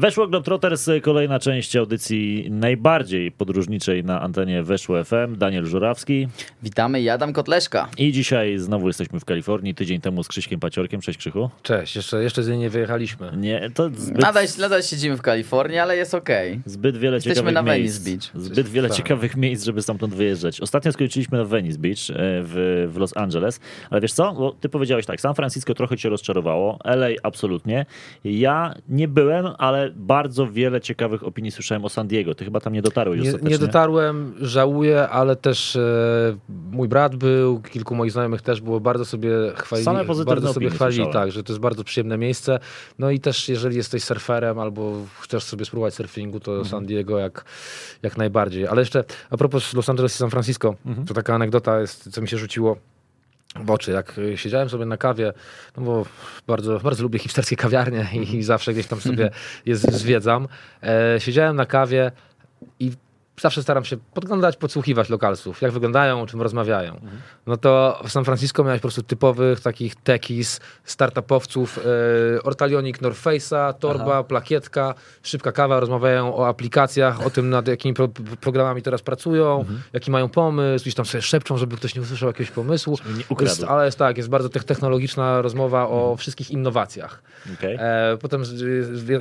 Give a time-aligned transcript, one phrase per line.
[0.00, 5.36] Weszło Globetrotters, kolejna część audycji najbardziej podróżniczej na antenie Weszło FM.
[5.36, 6.28] Daniel Żurawski.
[6.62, 7.88] Witamy, Jadam Kotleszka.
[7.98, 11.00] I dzisiaj znowu jesteśmy w Kalifornii, tydzień temu z Krzyśkiem Paciorkiem.
[11.00, 11.50] Cześć Krzychu.
[11.62, 13.32] Cześć, jeszcze, jeszcze z niej nie wyjechaliśmy.
[13.36, 16.60] Nie, to zbyt, Nadal, nadal siedzimy w Kalifornii, ale jest okej.
[16.66, 18.04] zbyt wiele Jesteśmy ciekawych na miejsc.
[18.04, 18.44] Venice Beach.
[18.44, 18.96] Zbyt wiele Tak.
[18.96, 20.60] ciekawych miejsc, żeby stamtąd wyjeżdżać.
[20.60, 23.60] Ostatnio skończyliśmy na Venice Beach e, w, w Los Angeles,
[23.90, 24.32] ale wiesz co?
[24.32, 27.86] Bo ty powiedziałeś tak, San Francisco trochę cię rozczarowało, LA absolutnie.
[28.24, 32.34] Ja nie byłem, ale bardzo wiele ciekawych opinii słyszałem o San Diego.
[32.34, 33.50] Ty chyba tam nie dotarłeś Nie, ostatecznie.
[33.50, 36.36] nie dotarłem, żałuję, ale też e,
[36.72, 40.70] mój brat był, kilku moich znajomych też było, bardzo sobie chwalili, Same pozytywne bardzo sobie
[40.70, 42.58] chwalili, tak, że to jest bardzo przyjemne miejsce.
[42.98, 46.68] No i też jeżeli jesteś surferem albo chcesz sobie spróbować surfingu, to Mhm.
[46.68, 47.44] San Diego jak,
[48.02, 48.66] jak najbardziej.
[48.66, 51.06] Ale jeszcze a propos Los Angeles i San Francisco, Mhm.
[51.06, 52.76] to taka anegdota jest, co mi się rzuciło
[53.56, 53.90] w oczy.
[53.90, 55.32] Jak siedziałem sobie na kawie,
[55.76, 56.06] no bo
[56.46, 59.30] bardzo, bardzo lubię hipsterskie kawiarnie i, i zawsze gdzieś tam sobie
[59.66, 60.48] je zwiedzam.
[60.82, 62.12] E, siedziałem na kawie
[62.78, 62.92] i
[63.40, 67.00] zawsze staram się podglądać, podsłuchiwać lokalsów, jak wyglądają, o czym rozmawiają.
[67.46, 71.78] No to w San Francisco miałeś po prostu typowych takich techies, startupowców,
[72.38, 77.94] e, ortalionik North Face'a, torba, plakietka, szybka kawa, rozmawiają o aplikacjach, o tym nad jakimi
[77.94, 78.08] pro,
[78.40, 82.50] programami teraz pracują, jaki mają pomysł, gdzieś tam sobie szepczą, żeby ktoś nie usłyszał jakiegoś
[82.50, 82.98] pomysłu.
[83.30, 87.22] Jest, ale jest tak, jest bardzo tech- technologiczna rozmowa o wszystkich innowacjach.
[87.58, 87.76] Okej.
[87.80, 89.20] E, potem z, z, wie-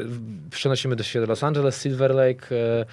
[0.51, 2.85] przenosimy do się do Los Angeles, Silver Lake, e,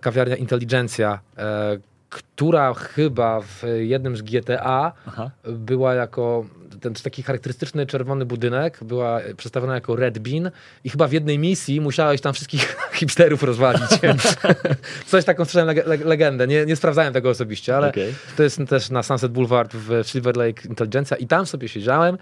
[0.00, 1.78] kawiarnia Inteligencja, e,
[2.10, 5.30] która chyba w jednym z GTA Aha.
[5.44, 6.44] była jako
[6.80, 10.50] ten taki charakterystyczny czerwony budynek, była przedstawiona jako Red Bean
[10.84, 13.90] i chyba w jednej misji musiałeś tam wszystkich hipsterów rozwalić.
[15.06, 18.14] Coś taką słyszałem leg- leg- legendę, nie, nie sprawdzałem tego osobiście, ale Okej.
[18.36, 22.18] to jest też na Sunset Boulevard w Silver Lake Inteligencja i tam sobie siedziałem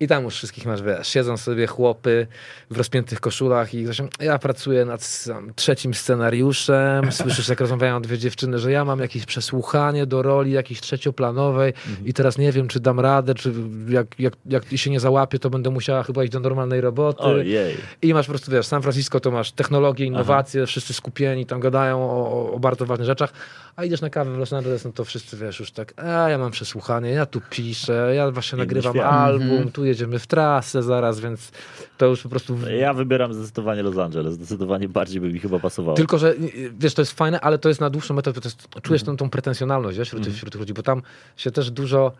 [0.00, 2.26] i tam już wszystkich masz, wiesz, siedzą sobie chłopy
[2.70, 8.18] w rozpiętych koszulach i ktoś, ja pracuję nad tam, trzecim scenariuszem, słyszysz jak rozmawiają dwie
[8.18, 11.72] dziewczyny, że ja mam jakieś przesłuchanie do roli jakiejś trzecioplanowej
[12.04, 13.52] i teraz nie wiem, czy dam radę, czy
[13.88, 17.22] jak, jak, jak się nie załapię, to będę musiała chyba iść do normalnej roboty.
[17.22, 17.76] Ojej.
[18.02, 22.10] I masz po prostu, wiesz, San Francisco to masz technologię, innowacje, wszyscy skupieni, tam gadają
[22.10, 23.32] o, o, bardzo ważnych rzeczach,
[23.76, 26.38] a idziesz na kawę w Los Angeles, no to wszyscy, wiesz, już tak, a ja
[26.38, 29.12] mam przesłuchanie, ja tu piszę, ja właśnie Inny nagrywam świat.
[29.12, 31.52] album, tu jedziemy w trasę zaraz, więc
[31.98, 32.56] to już po prostu...
[32.80, 34.34] Ja wybieram zdecydowanie Los Angeles.
[34.34, 35.96] Zdecydowanie bardziej by mi chyba pasowało.
[35.96, 38.68] Tylko, że y, wiesz, to jest fajne, ale to jest na dłuższą metę, to jest,
[38.82, 41.02] czujesz tą, tą pretensjonalność wiesz, wśród, tych- wśród ludzi, bo tam
[41.36, 42.12] się też dużo,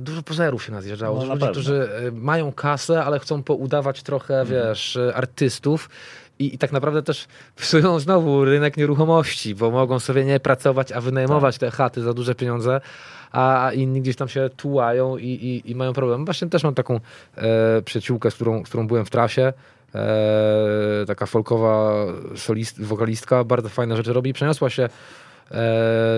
[0.00, 1.20] dużo pozerów się nazjeżdżało.
[1.20, 1.52] No, na ludzi, pewno.
[1.52, 5.90] którzy y, mają kasę, ale chcą poudawać trochę, wiesz, y, artystów.
[6.38, 11.00] I, I tak naprawdę też psują znowu rynek nieruchomości, bo mogą sobie nie pracować, a
[11.00, 12.80] wynajmować te chaty za duże pieniądze,
[13.32, 16.24] a inni gdzieś tam się tułają i, i, i mają problem.
[16.24, 17.00] Właśnie też mam taką
[17.36, 19.52] e, przyjaciółkę, z którą, z którą byłem w trasie.
[19.94, 21.92] E, taka folkowa
[22.36, 24.32] solist, wokalistka, bardzo fajne rzeczy robi.
[24.32, 24.88] Przeniosła się e,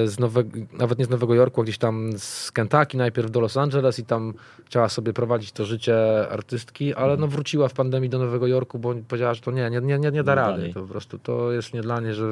[0.06, 3.98] z nowego, nawet nie z Nowego Jorku, gdzieś tam z Kentucky najpierw do Los Angeles
[3.98, 4.34] i tam
[4.66, 8.94] chciała sobie prowadzić to życie artystki, ale no wróciła w pandemii do Nowego Jorku, bo
[9.08, 10.70] powiedziała, że to nie, nie, nie, nie, da rady.
[10.74, 12.30] To po prostu to jest nie dla niej, że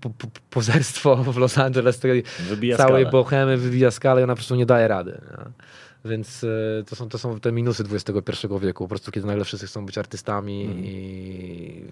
[0.00, 3.12] po, po, pozerstwo w Los Angeles tej Wybija całej skalę.
[3.12, 5.20] bohemy wybija skalę i ona po prostu nie daje rady.
[5.30, 5.52] Nie?
[6.04, 9.66] Więc e, to są, to są te minusy XXI wieku, po prostu kiedy nagle wszyscy
[9.66, 10.84] chcą być artystami Mhm.
[10.84, 11.84] i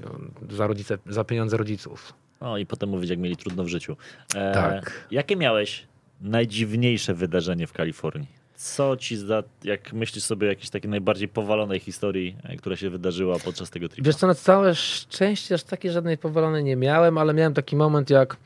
[0.51, 2.13] za, rodzice, za pieniądze rodziców.
[2.41, 3.97] O, i potem mówić, jak mieli trudno w życiu.
[4.35, 5.07] E, Tak.
[5.11, 5.87] Jakie miałeś
[6.21, 8.29] najdziwniejsze wydarzenie w Kalifornii?
[8.57, 12.91] Co ci za, jak myślisz sobie o jakiejś takiej najbardziej powalonej historii, e, która się
[12.91, 14.07] wydarzyła podczas tego tripa?
[14.07, 18.11] Wiesz co, na całe szczęście aż takiej żadnej powalonej nie miałem, ale miałem taki moment,
[18.11, 18.37] jak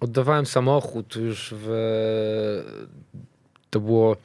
[0.00, 1.66] oddawałem samochód już w...
[3.70, 4.16] To było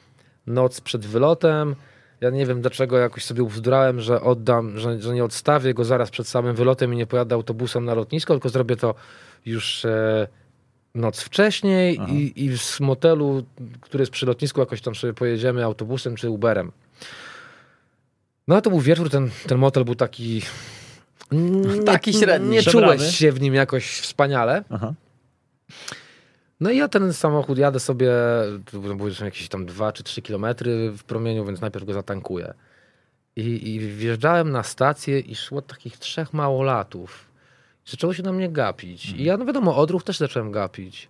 [0.46, 1.74] noc przed wylotem.
[2.20, 6.10] Ja nie wiem dlaczego jakoś sobie ubzdurałem, że oddam, że, że nie odstawię go zaraz
[6.10, 8.94] przed samym wylotem i nie pojadę autobusem na lotnisko, tylko zrobię to
[9.46, 10.28] już e,
[10.94, 13.42] noc wcześniej i, i z motelu,
[13.80, 16.72] który jest przy lotnisku, jakoś tam sobie pojedziemy autobusem czy Uberem.
[18.48, 20.42] No a to był wieczór, ten, ten motel był taki...
[21.32, 22.48] Nie, Taki średni.
[22.48, 22.96] Nie Przebrany.
[22.96, 24.64] czułeś się w nim jakoś wspaniale.
[24.70, 24.92] Aha.
[26.62, 28.12] No i ja ten samochód jadę sobie,
[28.70, 32.54] to były są jakieś tam 2 czy 3 kilometry w promieniu, więc najpierw go zatankuję.
[33.36, 37.24] I, I wjeżdżałem na stację i szło takich trzech małolatów.
[37.86, 39.08] Zaczęło się na mnie gapić.
[39.08, 41.08] I ja, no wiadomo, odruch też zacząłem gapić.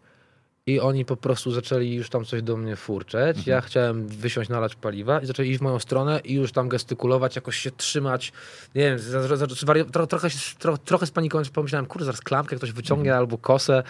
[0.67, 3.47] I oni po prostu zaczęli już tam coś do mnie furczeć.
[3.47, 7.37] Ja chciałem wysiąść, nalać paliwa i zaczęli iść w moją stronę i już tam gestykulować,
[7.37, 8.33] jakoś się trzymać.
[8.75, 10.29] Nie wiem, za, za, za, tro, trochę,
[10.59, 11.07] tro, trochę
[11.53, 13.83] pomyślałem, kurde, zaraz klamkę ktoś wyciągnie albo kosę.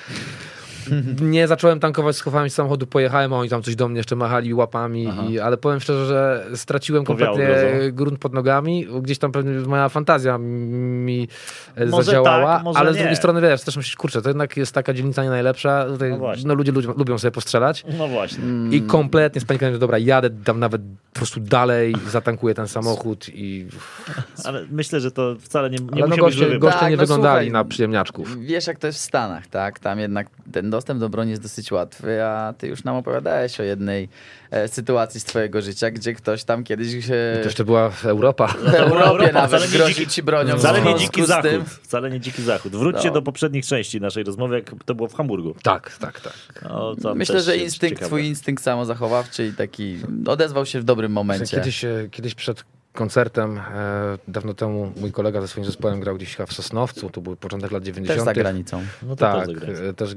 [1.20, 4.16] Nie zacząłem tankować, schowałem się z samochodu, pojechałem, a oni tam coś do mnie jeszcze
[4.16, 7.92] machali łapami, i, ale powiem szczerze, że straciłem Powiało kompletnie grozą.
[7.92, 8.86] grunt pod nogami.
[9.02, 11.28] Gdzieś tam pewnie moja fantazja mi
[11.76, 13.00] e, Może zadziałała, tak, ale z nie.
[13.00, 15.84] drugiej strony wiesz, też myślisz, kurczę, to jednak jest taka dzielnica nie najlepsza.
[15.84, 17.84] Tutaj, No no ludzie, ludzie lubią sobie postrzelać.
[17.98, 18.44] No właśnie.
[18.70, 20.82] I kompletnie spanikowałem, że dobra, jadę tam nawet
[21.12, 23.66] po prostu dalej, zatankuję ten samochód i...
[24.44, 27.46] Ale myślę, że to wcale nie, nie Ale no goście, goście Tak, nie no wyglądali
[27.46, 28.40] słuchaj, na przyjemniaczków.
[28.40, 29.78] Wiesz, jak to jest w Stanach, tak?
[29.78, 33.62] Tam jednak ten dostęp do broni jest dosyć łatwy, a ty już nam opowiadałeś o
[33.62, 34.08] jednej
[34.50, 38.46] e, sytuacji z twojego życia, gdzie ktoś tam kiedyś e, To jeszcze była Europa.
[38.48, 40.58] w Europie Europa, nawet grozi dziki- ci bronią.
[40.58, 41.68] Wcale nie dziki z tym- zachód.
[41.82, 42.72] Wcale nie dziki zachód.
[42.76, 43.14] Wróćcie No.
[43.14, 45.54] do poprzednich części naszej rozmowy, jak to było w Hamburgu.
[45.62, 46.32] Tak, tak, tak.
[46.62, 48.06] No, Myślę, że instynkt, ciekawe.
[48.06, 49.96] twój instynkt samozachowawczy i taki
[50.26, 51.56] odezwał się w dobrym momencie.
[51.56, 56.52] Kiedyś, kiedyś przed koncertem, e, dawno temu mój kolega ze swoim zespołem grał gdzieś w
[56.52, 58.24] Sosnowcu, to był początek lat Też 90.
[58.24, 58.82] za granicą.
[59.02, 59.78] No Tak, też zagrać.
[59.90, 60.16] e, też e,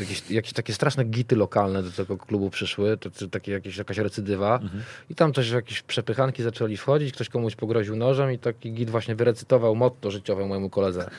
[0.00, 3.98] jakieś, jakieś takie straszne gity lokalne do tego klubu przyszły, to, to takie jakieś, jakaś
[3.98, 4.82] recydywa Mhm.
[5.10, 9.14] i tam też jakieś przepychanki zaczęli wchodzić, ktoś komuś pogroził nożem i taki git właśnie
[9.14, 11.10] wyrecytował motto życiowe mojemu koledze.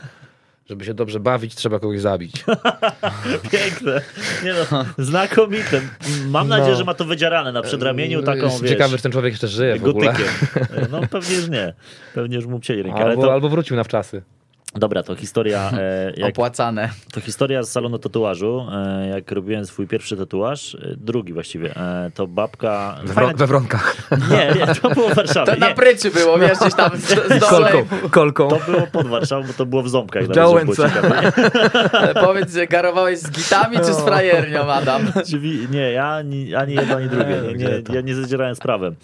[0.70, 2.34] Żeby się dobrze bawić, trzeba kogoś zabić.
[3.52, 4.02] Piękne.
[4.44, 5.82] Nie no, znakomite.
[6.28, 6.58] Mam No.
[6.58, 9.48] nadzieję, że ma to wydzierane na przedramieniu taką, Jest wiesz, Ciekawe, czy ten człowiek jeszcze
[9.48, 10.06] żyje w ogóle.
[10.12, 10.28] gotykiem.
[10.92, 11.74] No pewnie, że nie.
[12.14, 13.00] Pewnie już mu cięli rękę.
[13.00, 14.22] Ale Albo, to, albo wrócił na wczasy.
[14.76, 16.90] Dobra, to historia, e, jak, Opłacane.
[17.14, 18.68] to historia z salonu tatuażu.
[18.72, 22.98] E, jak robiłem swój pierwszy tatuaż, e, drugi właściwie, e, to babka...
[23.04, 24.10] We, Fajna- we wronkach.
[24.32, 25.54] Nie, nie, to było w Warszawie.
[25.54, 27.72] To na Nie, pryczy było, wiesz, gdzieś tam z, z dole.
[27.72, 28.10] Kolką.
[28.10, 28.50] kolką.
[28.50, 30.28] to było pod Warszawą, bo to było w Ząbkach.
[30.28, 30.90] Działęce.
[32.26, 35.06] powiedz, że garowałeś z gitami czy z frajernią, Adam?
[35.26, 37.42] Drzwi, nie, ja ani, ani jedno, ani drugie.
[37.48, 38.96] Nie, nie, ja nie zadzierałem z prawem.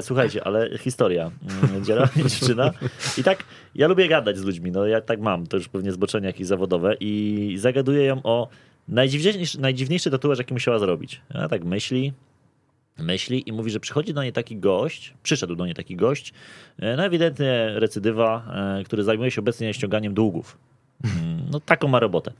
[0.00, 1.30] Słuchajcie, ale historia.
[1.62, 2.70] Mm, Dziera dziewczyna.
[3.18, 3.38] I tak,
[3.74, 6.94] ja lubię gadać z ludźmi, no ja tak mam, to już pewnie zboczenia jakieś zawodowe
[7.00, 8.48] i zagaduję ją o
[8.88, 11.20] najdziwniejszy, najdziwniejszy tatuaż, jaki musiała zrobić.
[11.34, 12.12] Ona tak myśli,
[12.98, 16.32] myśli i mówi, że przychodzi do niej taki gość, przyszedł do niej taki gość,
[16.78, 20.58] e, no ewidentnie recydywa, e, który zajmuje się obecnie ściąganiem długów.
[21.04, 22.32] Mm, No taką ma robotę.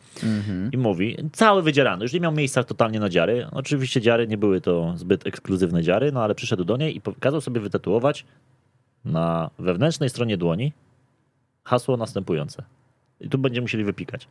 [0.73, 3.47] I mówi, cały wydzierany, już nie miał miejsca totalnie na dziary.
[3.53, 7.41] Oczywiście dziary nie były to zbyt ekskluzywne dziary, no ale przyszedł do niej i kazał
[7.41, 8.25] sobie wytatuować
[9.05, 10.73] na wewnętrznej stronie dłoni
[11.65, 12.63] hasło następujące.
[13.21, 14.29] I tu będziemy musieli wypikać.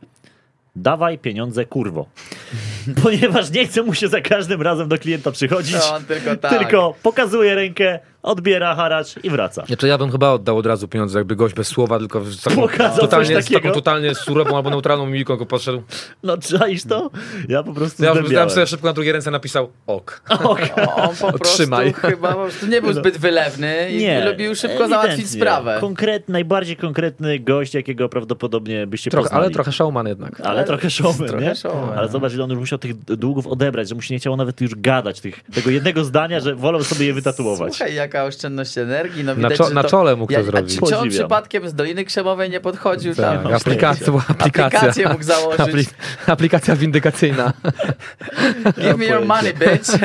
[0.76, 2.06] Dawaj pieniądze, kurwo.
[3.02, 6.58] Ponieważ nie chce mu się za każdym razem do klienta przychodzić, on tylko tak.
[6.58, 9.66] tylko pokazuje rękę, odbiera haracz i wraca.
[9.66, 12.56] Znaczy ja bym chyba oddał od razu pieniądze, jakby gość bez słowa, tylko z taką,
[12.62, 13.60] Pokazał totalnie, z takiego?
[13.60, 15.82] taką totalnie surową albo neutralną mimiką go podszedł.
[16.22, 17.10] No czaisz to?
[17.48, 20.22] Ja po prostu Ja tam sobie szybko na drugiej ręce napisał ok.
[20.44, 20.60] Ok.
[20.90, 21.92] O, On po prostu Otrzymaj.
[21.92, 25.76] chyba po prostu nie był zbyt wylewny i lubił szybko załatwić sprawę.
[25.80, 29.44] Konkretny, najbardziej konkretny gość, jakiego prawdopodobnie byście Trochę, poznali.
[29.44, 30.40] ale trochę showman jednak.
[30.40, 31.54] Ale trochę showman, Trochę nie?
[31.54, 31.98] showman.
[31.98, 34.60] Ale zobacz, ile on już musiał tych długów odebrać, że mu się nie chciało nawet
[34.60, 37.76] już gadać tych, tego jednego zdania, że wolał sobie je wytatuować.
[37.76, 39.24] Słuchaj, jaka oszczędność energii.
[39.24, 40.78] No Na, widać, czo- że na czole mógł to Ja, a zrobić.
[40.80, 43.54] czy, czy on przypadkiem z Doliny Krzemowej nie podchodził Tak, tam?
[43.54, 44.78] aplikacja, to była aplikacja.
[44.78, 45.58] Aplikację mógł założyć.
[45.60, 45.86] Apli-
[46.26, 47.52] aplikacja windykacyjna.
[48.82, 49.90] Give me your money, bitch.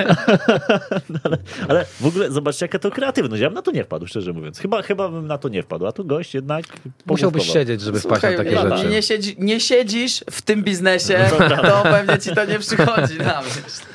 [1.23, 1.37] ale,
[1.67, 3.41] ale w ogóle zobaczcie, jaka to kreatywność.
[3.41, 4.59] Ja bym na to nie wpadł, szczerze mówiąc.
[4.59, 6.65] Chyba, chyba bym na to nie wpadł, a tu gość jednak
[7.05, 8.89] Musiałbyś siedzieć, żeby wpaść na Słuchaj, takie nie, rzeczy.
[8.89, 11.29] nie, siedzi, nie siedzisz w tym biznesie,
[11.61, 13.94] to pewnie ci to nie przychodzi na myśl.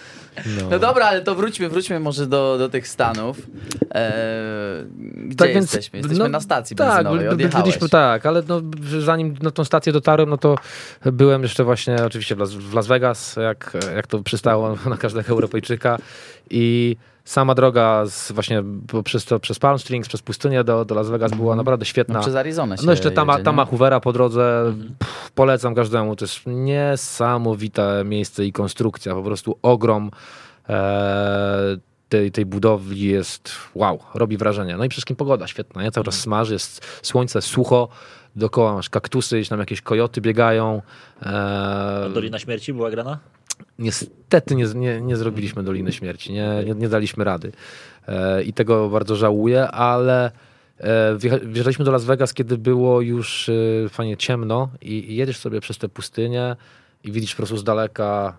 [0.71, 3.37] No dobra, ale to wróćmy, wróćmy może do, do tych Stanów.
[3.91, 4.13] Eee,
[5.27, 5.99] gdzie Tak więc, jesteśmy?
[5.99, 7.07] Jesteśmy no, na stacji tak,
[7.63, 8.61] byliśmy tak, ale no,
[9.01, 10.55] zanim na tą stację dotarłem, no to
[11.05, 15.29] byłem jeszcze właśnie oczywiście w Las, w Las Vegas, jak, jak to przystało na każdego
[15.29, 15.99] Europejczyka
[16.51, 18.63] i sama droga z, właśnie
[19.05, 22.15] przez, to, przez Palm Springs, przez pustynię do, do Las Vegas była naprawdę świetna.
[22.15, 23.67] No, przez Arizonę się No jeszcze tam, jedzie?
[23.71, 30.11] Hoovera po drodze, pff, polecam każdemu, to jest niesamowite miejsce i konstrukcja, po prostu ogrom
[30.69, 31.77] e,
[32.09, 34.77] tej, tej budowli jest wow, robi wrażenie.
[34.77, 35.91] No i przede wszystkim pogoda świetna, nie?
[35.91, 37.89] cały czas smaży, jest słońce, sucho,
[38.37, 40.83] dookoła masz kaktusy, gdzieś tam jakieś kojoty biegają.
[41.21, 41.31] A
[42.07, 43.19] E, Dolina Śmierci była grana?
[43.79, 47.53] Niestety nie, nie, nie zrobiliśmy Doliny Śmierci, nie, nie, nie daliśmy rady.
[48.09, 50.31] E, I tego bardzo żałuję, ale
[50.79, 55.61] e, wjeżdżaliśmy do Las Vegas, kiedy było już e, fajnie ciemno i, i jedziesz sobie
[55.61, 56.57] przez tę pustynię
[57.05, 58.37] i widzisz po prostu z daleka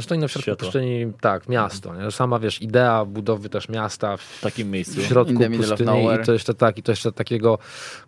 [0.00, 0.66] Zresztą i na środku Światło.
[0.66, 1.94] pustyni, tak, miasto.
[1.94, 2.10] Nie?
[2.10, 5.00] Sama wiesz, idea budowy też miasta w, W takim miejscu.
[5.00, 7.58] w środku pustyni i to jeszcze tak, i to jeszcze takiego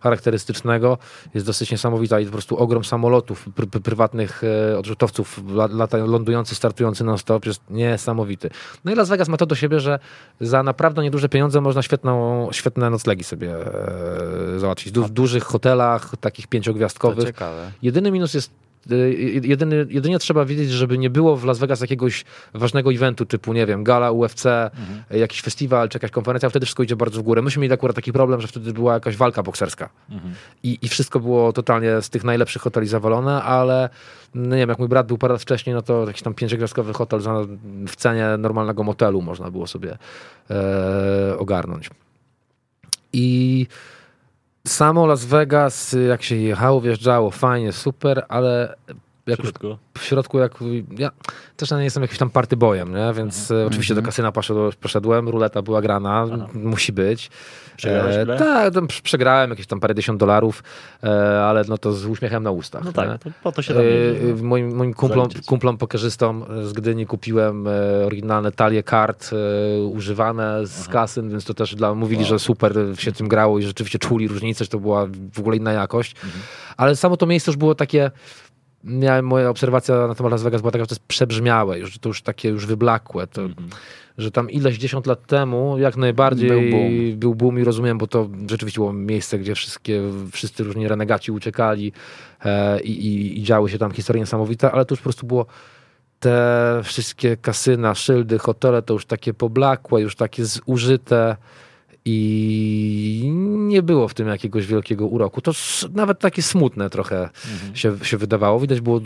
[0.01, 0.97] charakterystycznego
[1.33, 5.97] jest dosyć niesamowita i po prostu ogrom samolotów, pr pr prywatnych e, odrzutowców la lata,
[5.97, 8.49] lądujący, startujący non stop jest niesamowity.
[8.85, 9.99] No i Las Vegas ma to do siebie, że
[10.41, 13.55] za naprawdę nieduże pieniądze można świetną, świetne noclegi sobie
[14.55, 14.91] e, załatwić.
[14.91, 17.25] Du w dużych hotelach, takich To pięciogwiazdkowych.
[17.25, 17.71] ciekawe.
[17.81, 18.51] Jedyny minus jest
[19.43, 23.65] jedyny, jedynie trzeba wiedzieć, żeby nie było w Las Vegas jakiegoś ważnego eventu typu, nie
[23.65, 25.03] wiem, gala, UFC, mhm.
[25.19, 27.41] jakiś festiwal czy jakaś konferencja, wtedy wszystko idzie bardzo w górę.
[27.41, 30.33] Myśmy mieli akurat taki problem, że wtedy była jakaś walka bokserska mhm.
[30.63, 33.89] I, i wszystko było totalnie z tych najlepszych hoteli zawalone, ale
[34.35, 36.93] no nie wiem, jak mój brat był parę lat wcześniej, no to jakiś tam pięciogwiazdkowy
[36.93, 37.19] hotel
[37.87, 39.97] w cenie normalnego motelu można było sobie
[40.49, 41.89] e, ogarnąć.
[43.13, 43.67] I
[44.67, 48.75] samo Las Vegas, jak się jechało, wjeżdżało, fajnie, super, ale
[49.27, 49.77] jak w środku?
[49.97, 50.59] w środku, jak
[50.97, 51.11] ja
[51.57, 53.13] też nie jestem jakimś tam party boyem, nie?
[53.13, 53.67] więc mhm.
[53.67, 54.05] oczywiście do mhm.
[54.05, 54.31] kasyna
[54.79, 56.47] poszedłem, ruleta była grana, Aha.
[56.53, 57.29] musi być.
[57.85, 60.63] E, Tak, przegrałem jakieś tam parę dziesiąt dolarów,
[61.03, 62.83] e, ale no to z uśmiechem na ustach.
[62.83, 67.05] No tak, to po to się tam e, Moim, moim kumplom, kumplom pokerzystom z Gdyni
[67.05, 70.93] kupiłem e, oryginalne talie kart e, używane z Aha.
[70.93, 72.29] kasyn, więc to też dla, mówili, wow.
[72.29, 75.71] że super się tym grało i rzeczywiście czuli różnicę, że to była w ogóle inna
[75.71, 76.15] jakość.
[76.15, 76.43] Mhm.
[76.77, 78.11] Ale samo to miejsce już było takie
[78.83, 82.09] miałem, moja obserwacja na temat Las Vegas była taka, że to jest przebrzmiałe, już, to
[82.09, 83.75] już takie już wyblakłe, to, mm -hmm.
[84.17, 87.19] że tam ileś dziesiąt lat temu jak najbardziej był boom.
[87.19, 91.91] był boom i rozumiem, bo to rzeczywiście było miejsce, gdzie wszystkie, wszyscy różni renegaci uciekali
[92.45, 95.45] e, i, i, i działy się tam historie niesamowite, ale to już po prostu było
[96.19, 101.35] te wszystkie kasyna, szyldy, hotele to już takie poblakłe, już takie zużyte
[102.05, 105.41] i nie było w tym jakiegoś wielkiego uroku.
[105.41, 105.51] To
[105.93, 107.75] nawet takie smutne trochę mhm.
[107.75, 108.59] się, się wydawało.
[108.59, 109.01] Widać było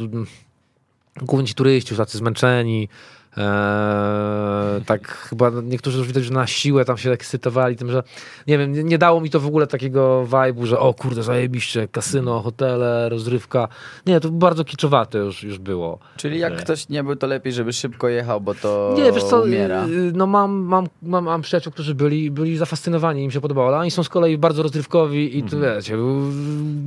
[1.21, 2.89] głównie ci turyści, tacy zmęczeni,
[3.37, 8.03] Eee, tak chyba niektórzy już widać, że na siłę tam się ekscytowali tym, że
[8.47, 11.87] nie wiem, nie, nie dało mi to w ogóle takiego vibe'u, że o kurde, zajebiście,
[11.87, 13.67] kasyno, hotele, rozrywka.
[14.05, 15.99] Nie, to bardzo kiczowate już, już było.
[16.17, 19.41] Czyli jak ktoś nie był, to lepiej, żeby szybko jechał, bo to Nie, wiesz co,
[19.41, 19.85] umiera.
[19.87, 23.77] Y, no mam, mam, mam, mam przyjaciół, którzy byli, byli zafascynowani, im się podobało, ale
[23.77, 25.75] oni są z kolei bardzo rozrywkowi i to mhm.
[25.75, 25.97] wiecie...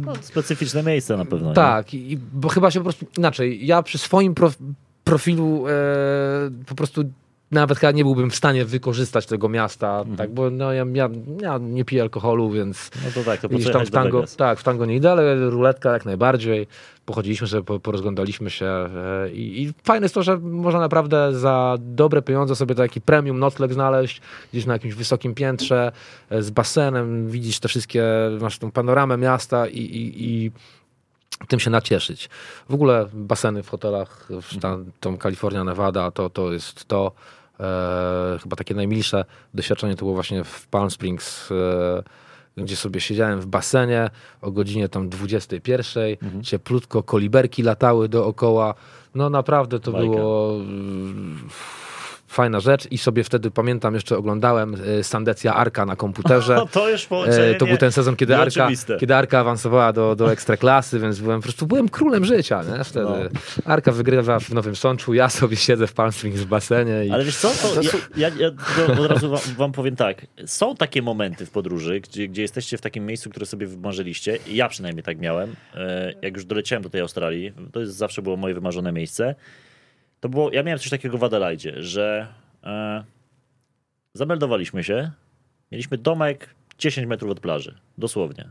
[0.07, 1.53] No, specyficzne miejsce na pewno.
[1.53, 3.67] Tak, i, bo chyba się po prostu inaczej.
[3.67, 4.59] Ja przy swoim prof
[5.05, 5.73] profilu e,
[6.67, 7.05] po prostu
[7.51, 10.17] nawet chyba nie byłbym w stanie wykorzystać tego miasta, mhm.
[10.17, 11.09] tak, bo no, ja, ja,
[11.41, 14.87] ja, nie piję alkoholu, więc no to tak, to tam w tango, tak, w tango
[14.87, 16.67] nie idę, ale ruletka jak najbardziej.
[17.07, 22.23] Pochodziliśmy sobie, porozglądaliśmy się e, i, i fajne jest to, że można naprawdę za dobre
[22.23, 24.21] pieniądze sobie taki premium nocleg znaleźć
[24.53, 25.93] gdzieś na jakimś wysokim piętrze
[26.31, 28.05] e, z basenem, widzisz te wszystkie,
[28.41, 30.53] masz tą panoramę miasta i, i, i
[31.49, 32.29] tym się nacieszyć.
[32.69, 34.29] W ogóle baseny w hotelach,
[34.61, 37.13] tam, tą Kalifornia, Nevada, to, to jest to.
[37.61, 43.41] E, chyba takie najmilsze doświadczenie to było właśnie w Palm Springs, e, gdzie sobie siedziałem
[43.41, 44.11] w basenie
[44.43, 46.43] o godzinie tam 21, mhm.
[46.43, 48.75] cieplutko, koliberki latały dookoła.
[49.15, 50.09] No naprawdę to Bajka.
[50.09, 50.55] było
[52.31, 56.57] fajna rzecz i sobie wtedy pamiętam, jeszcze oglądałem e, Sandecja Arka na komputerze.
[56.61, 58.69] O, to już e, To był ten sezon, kiedy Arka,
[59.01, 62.85] kiedy Arka awansowała do, do ekstraklasy, więc byłem po prostu byłem królem życia, nie?
[62.85, 63.17] Wtedy no.
[63.65, 67.05] Arka wygrywa w Nowym Sączu, ja sobie siedzę w Palm Springs w basenie.
[67.05, 67.11] I...
[67.11, 68.49] Ale wiesz co, to ja, ja, ja
[69.03, 72.81] od razu wam, wam, powiem tak, są takie momenty w podróży, gdzie, gdzie jesteście w
[72.81, 77.01] takim miejscu, które sobie wymarzyliście, ja przynajmniej tak miałem, e, jak już doleciałem do tej
[77.01, 79.35] Australii, to jest, zawsze było moje wymarzone miejsce,
[80.21, 82.27] to było, ja miałem coś takiego w Adelaide, że
[82.65, 83.05] e,
[84.15, 85.11] zameldowaliśmy się,
[85.73, 88.51] mieliśmy domek 10 metrów od plaży, dosłownie.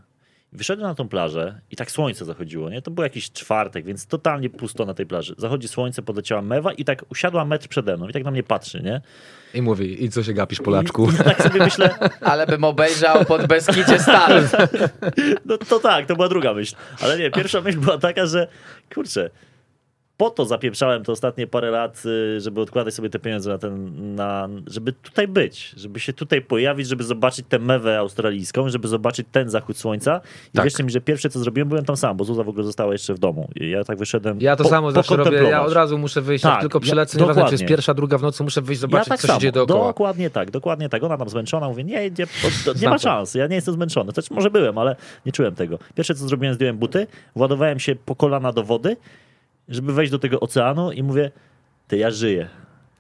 [0.52, 2.82] Wyszedłem na tą plażę i tak słońce zachodziło, nie?
[2.82, 5.36] To był jakiś czwartek, więc totalnie pusto na tej plaży.
[5.38, 8.82] Zachodzi słońce, podleciała mewa i tak usiadła metr przede mną i tak na mnie patrzy,
[8.84, 9.02] nie?
[9.54, 11.12] I mówi, i co się gapisz, Polaczku?
[11.12, 11.96] I, i tak sobie myślę...
[12.22, 14.44] Ale bym obejrzał pod Beskidzie Stal.
[15.46, 16.76] No to tak, to była druga myśl.
[17.02, 18.48] Ale nie, pierwsza myśl była taka, że
[18.94, 19.30] kurczę,
[20.20, 24.16] po to zapieprzałem te ostatnie parę lat, y, żeby odkładać sobie te pieniądze na ten,
[24.16, 29.28] na, żeby tutaj być, żeby się tutaj pojawić, żeby zobaczyć tę mewę australijską, żeby zobaczyć
[29.32, 30.22] ten zachód słońca.
[30.54, 30.66] I tak.
[30.66, 33.14] wierzcie mi, że pierwsze co zrobiłem, byłem tam sam, bo Zuza w ogóle została jeszcze
[33.14, 33.50] w domu.
[33.56, 36.44] I ja tak wyszedłem Ja to po, samo zawsze robię, ja od razu muszę wyjść,
[36.44, 39.10] tak, tylko przylecę, ja, nieważne czy jest pierwsza, druga w nocy, muszę wyjść, zobaczyć, ja
[39.10, 39.40] tak co samo.
[39.40, 39.88] się dzieje dookoła.
[39.88, 41.04] Dokładnie tak, dokładnie tak.
[41.04, 42.26] Ona tam zmęczona, mówię, nie, nie,
[42.82, 44.12] nie ma szans, ja nie jestem zmęczony.
[44.12, 44.96] Znaczy, może byłem, ale
[45.26, 45.80] nie czułem tego.
[45.96, 48.98] Pierwsze co zrobiłem, zdjąłem buty, władowałem się po kolana do wody
[49.70, 51.32] żeby wejść do tego oceanu i mówię,
[51.88, 52.50] ty, ja żyję.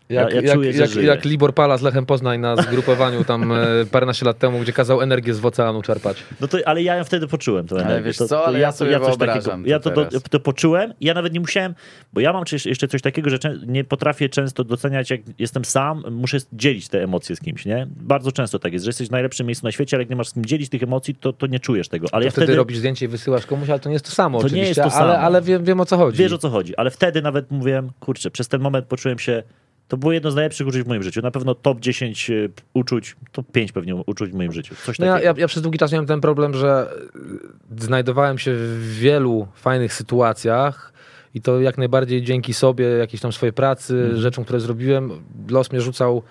[0.09, 3.51] Jak, ja, ja czuję, jak, jak, jak, Libor Pala z Lechem Poznań na zgrupowaniu tam
[3.51, 3.55] e,
[3.91, 6.23] paręnaście lat temu, gdzie kazał energię z oceanu czerpać.
[6.41, 7.67] No to, ale ja ją wtedy poczułem.
[7.67, 10.39] To ale wiesz to, co, ale ja, sobie ja coś takiego, Ja to, to, to,
[10.39, 11.75] poczułem ja nawet nie musiałem,
[12.13, 16.37] bo ja mam jeszcze coś takiego, że nie potrafię często doceniać, jak jestem sam, muszę
[16.53, 17.87] dzielić te emocje z kimś, nie?
[17.95, 20.27] Bardzo często tak jest, że jesteś w najlepszym miejscu na świecie, ale jak nie masz
[20.27, 22.07] z kim dzielić tych emocji, to, to nie czujesz tego.
[22.11, 24.41] Ale ja wtedy, wtedy robisz zdjęcie i wysyłasz komuś, ale to nie jest to samo
[24.41, 25.03] to nie jest to samo.
[25.03, 26.17] ale, ale wiem, wiem o co chodzi.
[26.17, 29.43] Wiesz o co chodzi, ale wtedy nawet mówiłem, kurczę, przez ten moment poczułem się
[29.89, 31.21] to było jedno z najlepszych uczuć w moim życiu.
[31.21, 32.33] Na pewno top 10 e,
[32.73, 34.75] uczuć, top 5 pewnie uczuć w moim życiu.
[34.85, 36.91] Coś no ja, ja, ja, przez długi czas miałem ten problem, że
[37.75, 40.93] e, znajdowałem się w wielu fajnych sytuacjach
[41.33, 44.17] i to jak najbardziej dzięki sobie, jakiejś tam swojej pracy, Mhm.
[44.21, 45.11] rzeczom, które zrobiłem,
[45.49, 46.23] los mnie rzucał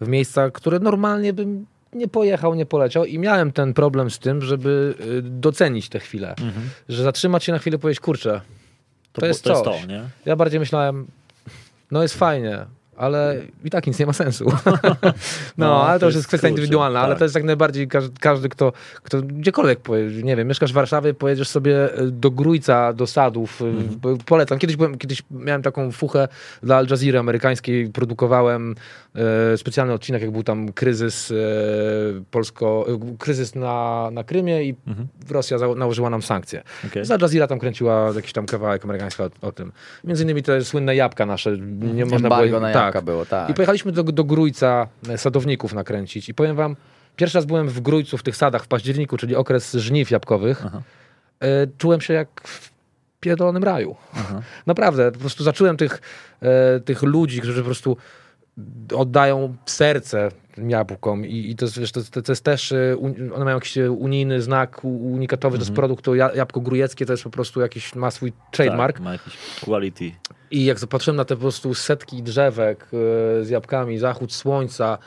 [0.00, 4.42] w miejsca, które normalnie bym nie pojechał, nie poleciał i miałem ten problem z tym,
[4.42, 6.28] żeby y, docenić tę chwilę.
[6.30, 6.68] Mhm.
[6.88, 8.40] Że zatrzymać się na chwilę i powiedzieć, kurczę,
[9.12, 9.80] To, To jest to, jest coś.
[9.80, 10.02] to, nie?
[10.24, 11.06] ja bardziej myślałem,
[11.90, 12.58] no jest fajnie,
[12.96, 14.44] ale i tak nic nie ma sensu.
[15.04, 15.12] no,
[15.58, 17.18] No, ale to to już jest kwestia indywidualna, ale tak.
[17.18, 18.72] to jest jak najbardziej każdy, każdy kto,
[19.02, 23.62] kto gdziekolwiek pojedzie, nie wiem, mieszkasz w Warszawie, pojedziesz sobie y, do Grójca, do Sadów,
[23.62, 24.00] Mhm.
[24.00, 24.58] bo- polecam.
[24.58, 26.28] Kiedyś, byłem, kiedyś miałem taką fuchę
[26.62, 28.74] dla Al Jazeera amerykańskiej, produkowałem
[29.52, 31.34] e, specjalny odcinek, jak był tam kryzys e,
[32.30, 35.08] polsko, e, kryzys na, na Krymie i Mhm.
[35.30, 36.62] Rosja za, nałożyła nam sankcje.
[36.86, 37.02] Okej.
[37.10, 39.72] Al Jazeera tam kręciła jakiś tam kawałek amerykański o, o tym.
[40.04, 41.56] Między innymi te słynne jabłka nasze.
[41.94, 43.04] Nie można Embargo było, na tak.
[43.04, 43.50] było, tak.
[43.50, 46.76] I pojechaliśmy do, do Grójca e, sadowników nakręcić i powiem wam,
[47.16, 50.64] pierwszy raz byłem w Grójcu w tych sadach w październiku, czyli okres żniw jabłkowych.
[51.40, 52.72] E, czułem się jak w
[53.20, 53.96] pierdolonym raju.
[54.14, 54.42] Aha.
[54.66, 56.00] Naprawdę, po prostu zacząłem tych,
[56.42, 57.96] e, tych ludzi, którzy po prostu
[58.96, 60.28] oddają serce
[60.68, 62.74] jabłkom i, i to, jest, wiesz, to, to, jest też,
[63.34, 67.22] one mają jakiś unijny znak unikatowy, to jest produkt, to ja- jabłko grujeckie, to jest
[67.22, 70.12] po prostu jakiś, ma swój trademark Tak, ma jakiś quality.
[70.52, 74.98] I jak zobaczyłem na te po prostu setki drzewek e, z jabłkami, zachód słońca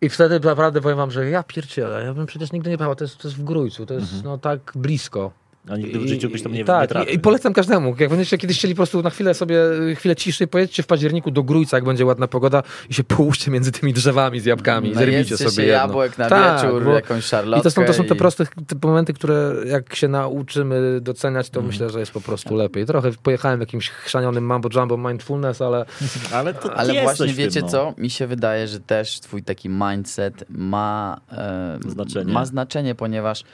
[0.00, 3.04] i wtedy naprawdę powiem wam, że ja pierdzielę, ja bym przecież nigdy nie pojechał, to
[3.04, 5.30] jest, to jest w Grójcu, to jest no tak blisko.
[5.68, 7.12] A nigdy w życiu byś tam nie, nie tak, trafił.
[7.12, 7.94] i, i polecam każdemu.
[7.98, 9.56] Jak będziecie kiedyś chcieli po prostu na chwilę sobie,
[9.96, 13.72] chwilę ciszy, pojedźcie w październiku do Grójca, jak będzie ładna pogoda i się połóżcie między
[13.72, 14.90] tymi drzewami z jabłkami.
[14.90, 15.74] i Zerwijcie sobie się jedno.
[15.80, 17.60] jabłek na Tak, wieczór, bo- jakąś szarlotkę.
[17.60, 21.50] I to są, to są te i- proste te momenty, które jak się nauczymy doceniać,
[21.50, 22.86] to myślę, że jest po prostu lepiej.
[22.86, 25.84] Trochę pojechałem w jakimś chrzanionym mambo jumbo mindfulness, ale
[26.32, 27.68] Ale, to Ale właśnie tym, wiecie no.
[27.68, 27.94] co?
[27.98, 32.32] Mi się wydaje, że też twój taki mindset ma e, Znaczenie.
[32.32, 33.44] ma znaczenie, ponieważ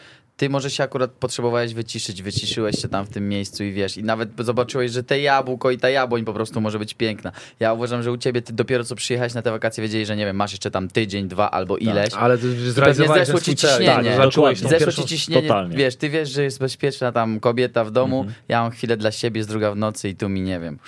[0.41, 4.05] ty może się akurat potrzebowałeś wyciszyć, wyciszyłeś się tam w tym miejscu i wiesz, i
[4.05, 7.33] nawet zobaczyłeś, że te jabłko i ta jabłoń po prostu może być piękna.
[7.61, 10.25] Ja uważam, że u ciebie ty dopiero co przyjechałeś na te wakacje, wiedzieli, że nie
[10.27, 12.15] wiem, masz jeszcze tam tydzień, dwa albo ileś.
[12.15, 14.17] ale to Pewnie zrealizowałeś zeszło ci ciśnienie.
[14.17, 14.33] Tak.
[14.33, 15.03] Zeszło pierwszą...
[15.03, 15.77] ci ciśnienie, totalnie.
[15.77, 18.35] wiesz, ty wiesz, że jest bezpieczna tam kobieta w domu, Mhm.
[18.49, 20.79] ja mam chwilę dla siebie, jest druga w nocy i tu mi, nie wiem,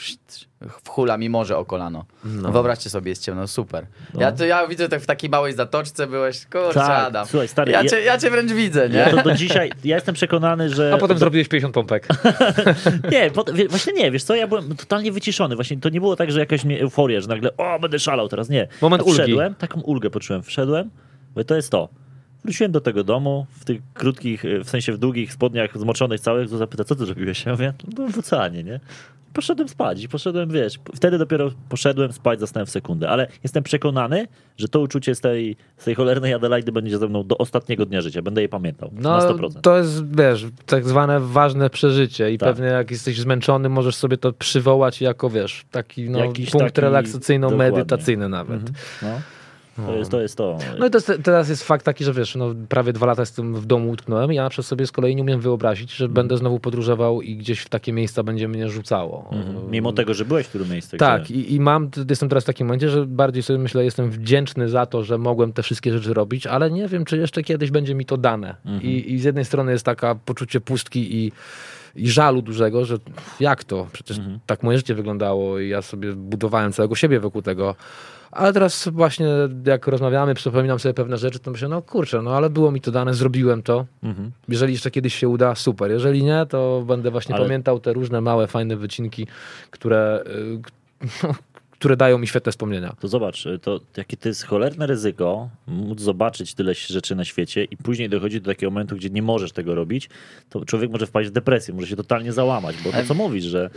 [0.68, 2.04] wchula mi morze o kolano.
[2.24, 2.52] No.
[2.52, 3.86] Wyobraźcie sobie, jest ciemno, super.
[4.14, 4.20] No.
[4.20, 7.26] Ja, to, ja widzę, tak w takiej małej zatoczce byłeś, kurczę Tak, Adam.
[7.26, 8.96] słuchaj, stary, ja, ja- cię, ja cię wręcz widzę, nie?
[8.98, 10.92] Ja to do dzisiaj, ja jestem przekonany, że...
[10.94, 12.08] A potem zrobiłeś 50 pompek.
[13.12, 15.54] Nie, wie- właśnie nie, wiesz co, ja byłem totalnie wyciszony.
[15.54, 18.48] Właśnie to nie było tak, że jakaś mnie euforia, że nagle, o, będę szalał teraz,
[18.48, 18.68] nie.
[18.82, 19.22] Moment ja ulgi.
[19.22, 20.90] wszedłem, taką ulgę poczułem, wszedłem,
[21.34, 21.88] bo to jest to.
[22.44, 26.56] Wróciłem do tego domu w tych krótkich, w sensie w długich spodniach zmoczonych całych, to
[26.58, 27.44] zapyta, co ty zrobiłeś?
[27.46, 28.80] Ja mówię, no byłem w oceanie, nie?
[29.32, 34.28] Poszedłem spać i poszedłem, wiesz, wtedy dopiero poszedłem spać, zasnąłem w sekundę, ale jestem przekonany,
[34.56, 38.00] że to uczucie z tej, z tej cholernej Adelaidy będzie ze mną do ostatniego dnia
[38.00, 39.60] życia, będę je pamiętał, No, na 100%.
[39.60, 42.48] to jest, wiesz, tak zwane ważne przeżycie i Tak.
[42.48, 46.80] pewnie jak jesteś zmęczony, możesz sobie to przywołać jako, wiesz, taki no, Jakiś punkt taki-
[46.80, 48.56] relaksacyjno-medytacyjny nawet.
[48.60, 48.74] Mhm.
[49.02, 49.08] No.
[49.76, 50.58] To, jest, to jest to.
[50.78, 53.54] No i to jest, teraz jest fakt taki, że wiesz, no, prawie dwa lata jestem
[53.54, 56.60] w domu utknąłem i ja przez sobie z kolei nie umiem wyobrazić, że będę znowu
[56.60, 59.28] podróżował i gdzieś w takie miejsca będzie mnie rzucało.
[59.32, 59.70] Mhm.
[59.70, 60.96] Mimo tego, że byłeś w którym miejscu.
[60.96, 61.34] Tak, gdzie...
[61.34, 64.86] i, i mam, jestem teraz w takim momencie, że bardziej sobie myślę, jestem wdzięczny za
[64.86, 68.04] to, że mogłem te wszystkie rzeczy robić, ale nie wiem, czy jeszcze kiedyś będzie mi
[68.04, 68.54] to dane.
[68.64, 68.82] Mhm.
[68.82, 71.32] I, I z jednej strony jest taka poczucie pustki i,
[71.96, 72.96] i żalu dużego, że
[73.40, 73.86] jak to?
[73.92, 74.38] Przecież Mhm.
[74.46, 77.74] tak moje życie wyglądało i ja sobie budowałem całego siebie wokół tego.
[78.32, 79.26] Ale teraz właśnie
[79.66, 82.90] jak rozmawiamy, przypominam sobie pewne rzeczy, to myślę, no kurczę, no ale było mi to
[82.90, 83.86] dane, zrobiłem to.
[84.02, 84.30] Mhm.
[84.48, 85.90] Jeżeli jeszcze kiedyś się uda, super.
[85.90, 89.26] Jeżeli nie, to będę właśnie Ale- pamiętał te różne małe, fajne wycinki,
[89.70, 91.34] które, y, k-
[91.82, 92.96] które dają mi świetne wspomnienia.
[93.00, 97.76] To zobacz, to jakie to jest cholerne ryzyko móc zobaczyć tyle rzeczy na świecie i
[97.76, 100.10] później dochodzi do takiego momentu, gdzie nie możesz tego robić,
[100.50, 103.70] to człowiek może wpaść w depresję, może się totalnie załamać, bo to co mówisz, że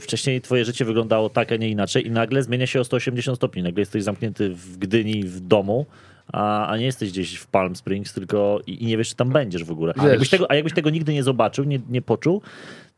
[0.00, 3.62] wcześniej twoje życie wyglądało tak, a nie inaczej i nagle zmienia się o 180 stopni,
[3.62, 5.86] nagle jesteś zamknięty w Gdyni w domu,
[6.32, 9.30] a, a nie jesteś gdzieś w Palm Springs, tylko i, i nie wiesz, czy tam
[9.30, 9.94] będziesz w ogóle.
[9.96, 12.42] A jakbyś tego, a jakbyś tego nigdy nie zobaczył, nie, nie poczuł,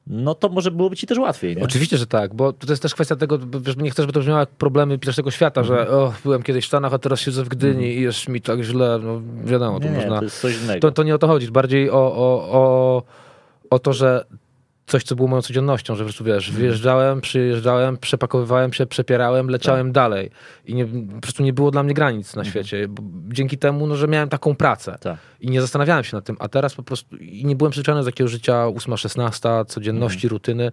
[0.07, 1.63] no to może byłoby ci też łatwiej, nie?
[1.63, 4.41] Oczywiście, że tak, bo to jest też kwestia tego, wiesz, nie chcę, żeby to brzmiało
[4.41, 5.99] jak problemy pierwszego świata, że Mhm.
[5.99, 8.99] o, byłem kiedyś w Stanach, a teraz siedzę w Gdyni i jest mi tak źle,
[9.03, 10.21] no wiadomo, to Nie, nie, można...
[10.21, 10.27] to.
[10.81, 13.03] To, to nie o to chodzi, bardziej o, o, o,
[13.71, 14.25] o to, że
[14.87, 16.63] coś, co było moją codziennością, że po prostu wiesz, Mhm.
[16.63, 19.93] wyjeżdżałem, przyjeżdżałem, przepakowywałem się, przepierałem, leciałem Tak.
[19.93, 20.31] dalej
[20.65, 22.45] i nie, po prostu nie było dla mnie granic Mhm.
[22.47, 25.19] na świecie, bo dzięki temu, no, że miałem taką pracę Tak.
[25.41, 28.11] i nie zastanawiałem się nad tym, a teraz po prostu i nie byłem przyzwyczajony do
[28.11, 30.31] takiego życia 8-16, codzienności, Mhm.
[30.31, 30.71] rutyny,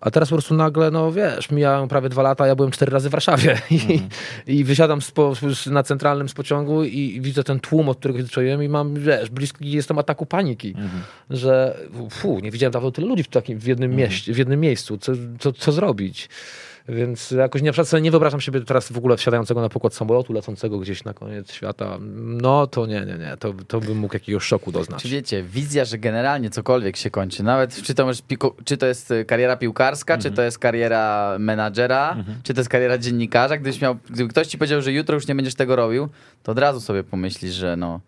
[0.00, 3.08] a teraz po prostu nagle, no wiesz, mijają prawie dwa lata, ja byłem cztery razy
[3.08, 4.00] w Warszawie i, Mhm.
[4.46, 5.32] i wysiadam po,
[5.66, 9.30] na centralnym z pociągu i widzę ten tłum, od którego się zacząłem i mam, wiesz,
[9.30, 11.02] bliski jestem ataku paniki, Mhm.
[11.30, 11.76] że
[12.10, 14.08] fu, nie widziałem dawno tyle ludzi w takim takim, w jednym, Mhm.
[14.10, 14.98] mieście, w jednym miejscu.
[14.98, 16.28] Co, co, co zrobić?
[16.88, 20.32] Więc jakoś na przykład sobie nie wyobrażam siebie teraz w ogóle wsiadającego na pokład samolotu,
[20.32, 21.98] lecącego gdzieś na koniec świata.
[22.16, 23.36] No to nie, nie, nie.
[23.38, 25.02] To, to bym mógł jakiegoś szoku doznać.
[25.02, 28.10] Czy wiecie, wizja, że generalnie cokolwiek się kończy, nawet czy to,
[28.64, 32.98] czy to jest y, kariera piłkarska, czy to jest kariera menadżera, czy to jest kariera
[32.98, 36.08] dziennikarza, gdybyś miał, gdyby ktoś ci powiedział, że jutro już nie będziesz tego robił,
[36.42, 38.00] to od razu sobie pomyślisz, że no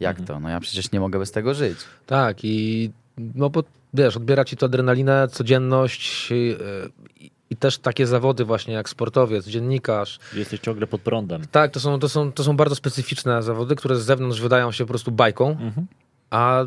[0.00, 1.78] jak to, no ja przecież nie mogę bez tego żyć.
[2.06, 2.90] Tak i
[3.34, 6.56] no bo wiesz, odbiera ci to adrenalinę, codzienność yy,
[7.20, 10.18] i, i też takie zawody właśnie jak sportowiec, dziennikarz.
[10.34, 11.42] Jesteś ciągle pod prądem.
[11.50, 14.84] Tak, to są, to, są, to są bardzo specyficzne zawody, które z zewnątrz wydają się
[14.84, 15.86] po prostu bajką, Mhm.
[16.30, 16.64] a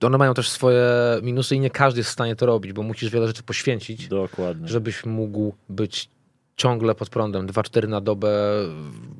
[0.00, 0.84] one mają też swoje
[1.22, 4.68] minusy i nie każdy jest w stanie to robić, bo musisz wiele rzeczy poświęcić, Dokładnie.
[4.68, 6.08] żebyś mógł być
[6.58, 8.30] ciągle pod prądem, 2-4 na dobę,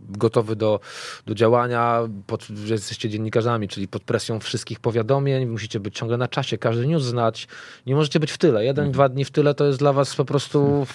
[0.08, 0.80] gotowy do,
[1.26, 6.28] do działania, pod, że jesteście dziennikarzami, czyli pod presją wszystkich powiadomień, musicie być ciągle na
[6.28, 7.48] czasie, każdy news znać,
[7.86, 8.64] nie możecie być w tyle.
[8.64, 10.86] Jeden, dwa dni w tyle to jest dla was po prostu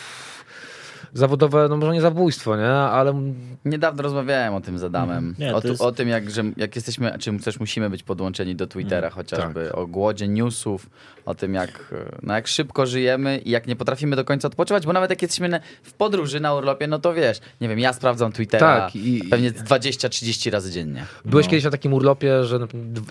[1.13, 3.21] zawodowe, no może nie zabójstwo, nie, ale
[3.65, 5.35] Niedawno rozmawiałem o tym z Adamem.
[5.39, 8.55] Nie, o, tu, jest- o tym, jak, że, jak jesteśmy, czy też musimy być podłączeni
[8.55, 10.89] do Twittera chociażby, o głodzie newsów,
[11.25, 14.93] o tym, jak, no, jak szybko żyjemy i jak nie potrafimy do końca odpoczywać, bo
[14.93, 18.31] nawet jak jesteśmy na- w podróży na urlopie, no to wiesz, nie wiem, ja sprawdzam
[18.31, 21.05] Twittera Tak, i- pewnie 20-30 razy dziennie.
[21.25, 21.49] byłeś No.
[21.49, 22.59] kiedyś na takim urlopie, że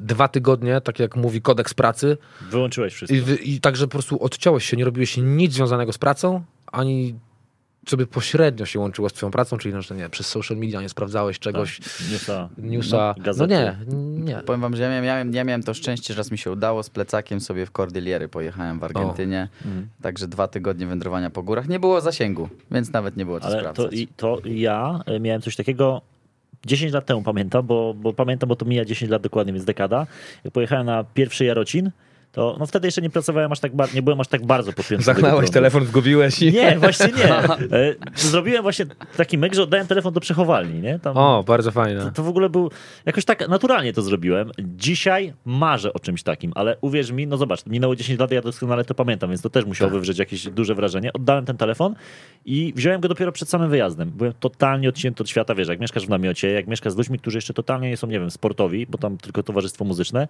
[0.03, 2.17] dwa tygodnie, tak jak mówi kodeks pracy,
[2.51, 3.17] Wyłączyłeś wszystko.
[3.43, 7.15] I, I także po prostu odciąłeś się, nie robiłeś nic związanego z pracą, ani
[7.89, 10.89] sobie pośrednio się łączyło z twoją pracą, czyli no, że nie, przez social media nie
[10.89, 11.81] sprawdzałeś czegoś,
[12.13, 12.49] Newsa.
[12.59, 13.15] newsa.
[13.19, 13.55] No, gazety.
[13.55, 13.77] nie,
[14.25, 14.37] nie.
[14.47, 16.91] Powiem wam, że ja miałem, ja, miałem, to szczęście, że raz mi się udało, z
[16.91, 19.89] plecakiem sobie w Kordyliery pojechałem w Argentynie, Mhm.
[20.03, 21.69] także dwa tygodnie wędrowania po górach.
[21.69, 23.95] Nie było zasięgu, więc nawet nie było co Ale to, sprawdzać.
[24.01, 26.01] i- to ja e, miałem coś takiego
[26.67, 30.07] 10 lat temu, pamiętam, bo, bo pamiętam, bo to mija 10 lat dokładnie, więc dekada.
[30.45, 31.91] Jak pojechałem na pierwszy Jarocin,
[32.33, 35.33] to no wtedy jeszcze nie pracowałem aż tak bardzo, nie byłem aż tak bardzo Zachnąłeś
[35.37, 35.53] prądu.
[35.53, 36.53] telefon, zgubiłeś i...
[36.53, 37.33] Nie, właśnie nie.
[37.79, 40.99] E, Zrobiłem właśnie taki myk, że oddałem telefon do przechowalni, nie?
[40.99, 42.01] Tam, O, bardzo fajne.
[42.05, 42.71] to, to w ogóle był,
[43.07, 44.51] jakoś tak naturalnie to zrobiłem.
[44.59, 48.85] Dzisiaj marzę o czymś takim, ale uwierz mi, no zobacz, minęło 10 lat, ja doskonale
[48.85, 49.95] to pamiętam, więc to też musiało Tak.
[49.99, 51.13] wywrzeć jakieś duże wrażenie.
[51.13, 51.95] Oddałem ten telefon
[52.45, 54.11] i wziąłem go dopiero przed samym wyjazdem.
[54.11, 57.37] Byłem totalnie odcięty od świata, wiesz, jak mieszkasz w namiocie, jak mieszkasz z ludźmi, którzy
[57.39, 60.29] jeszcze totalnie nie są, nie wiem, sportowi, bo tam tylko towarzystwo muzyczne,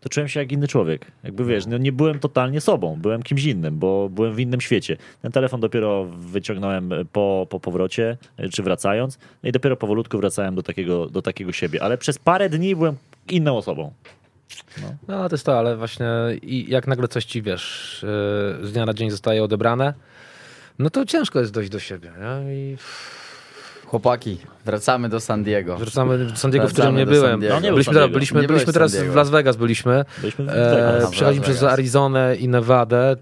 [0.00, 1.06] to czułem się jak inny człowiek.
[1.24, 4.96] Jakby wiesz, no nie byłem totalnie sobą, byłem kimś innym, bo byłem w innym świecie.
[5.22, 10.54] Ten telefon dopiero wyciągnąłem po, po powrocie, e, czy wracając, no i dopiero powolutku wracałem
[10.54, 12.96] do takiego, do takiego siebie, ale przez parę dni byłem
[13.28, 13.92] inną osobą.
[15.08, 16.06] No to jest to, ale właśnie
[16.42, 17.98] jak nagle coś ci, wiesz,
[18.60, 19.94] yy, z dnia na dzień zostaje odebrane,
[20.78, 22.54] no to ciężko jest dojść do siebie, nie?
[22.54, 22.76] I
[23.94, 25.76] Chłopaki, wracamy do San Diego.
[25.76, 27.40] wracamy do San Diego, w którym Wracamy nie byłem.
[27.48, 30.04] No, nie byliśmy, teraz, byliśmy, Nie byliśmy teraz w Las Vegas byliśmy.
[30.20, 31.10] Byliśmy w E, Vegas.
[31.10, 31.72] Przejechaliśmy Las przez.
[31.72, 33.16] Arizonę i Nevadę,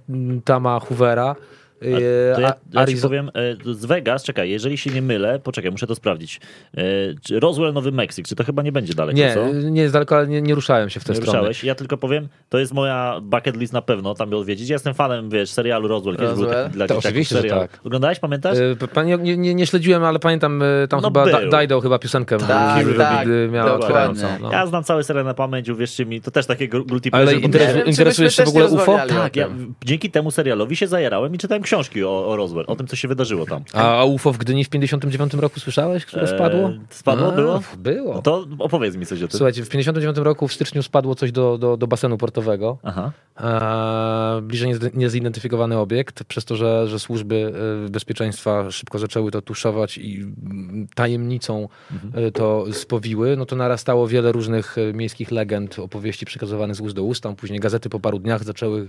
[0.44, 1.36] Tama Hoovera.
[1.82, 5.86] A To ja, ja powiem, e, z Vegas, czekaj, jeżeli się nie mylę, poczekaj, muszę
[5.86, 6.40] to sprawdzić.
[6.76, 6.82] E,
[7.22, 9.52] czy Roswell, Nowy Meksyk, czy to chyba nie będzie daleko, Nie, co?
[9.52, 11.38] nie jest daleko, ale nie, nie ruszałem się w tę Nie stronę.
[11.38, 11.64] ruszałeś.
[11.64, 14.68] Ja tylko powiem, to jest moja bucket list na pewno, tam by odwiedzić.
[14.68, 16.16] Ja jestem fanem, wiesz, serialu Roswell.
[16.16, 16.64] Kiedyś był Roswell?
[16.64, 17.60] taki dla To oczywiście, serial.
[17.60, 17.80] tak.
[17.84, 18.58] Oglądałeś, pamiętasz?
[18.78, 21.50] P- Panie, nie, nie, nie śledziłem, ale pamiętam, tam No chyba był.
[21.60, 24.52] Dido chyba piosenkę Tak, Kill tak, miała otwierającą, no.
[24.52, 27.82] Ja znam cały serial na pamięć, uwierzcie mi, to też takie guilty Ale pleasure.
[27.82, 28.98] czy interesujesz się w ogóle UFO?
[29.08, 29.48] Tak, ja
[29.84, 33.08] dzięki temu serialowi się zajarałem i czytałem książki o, o Roswell, o tym, co się
[33.08, 33.64] wydarzyło tam.
[33.72, 36.70] A, UFO w Gdyni w 59 roku słyszałeś, które E, spadło?
[36.90, 37.60] spadło, A, było?
[37.76, 38.14] Było.
[38.14, 39.38] No to opowiedz mi coś o tym.
[39.38, 42.78] Słuchajcie, w 59 roku w styczniu spadło coś do, do, do basenu portowego.
[42.82, 43.12] Aha.
[43.40, 47.52] E, bliżej niezidentyfikowany obiekt, przez to, że, że służby
[47.86, 52.32] e, bezpieczeństwa szybko zaczęły to tuszować i mm, tajemnicą Mhm.
[52.32, 57.22] to spowiły, no to narastało wiele różnych miejskich legend, opowieści przekazywanych z ust do ust,
[57.22, 58.88] tam później gazety po paru dniach zaczęły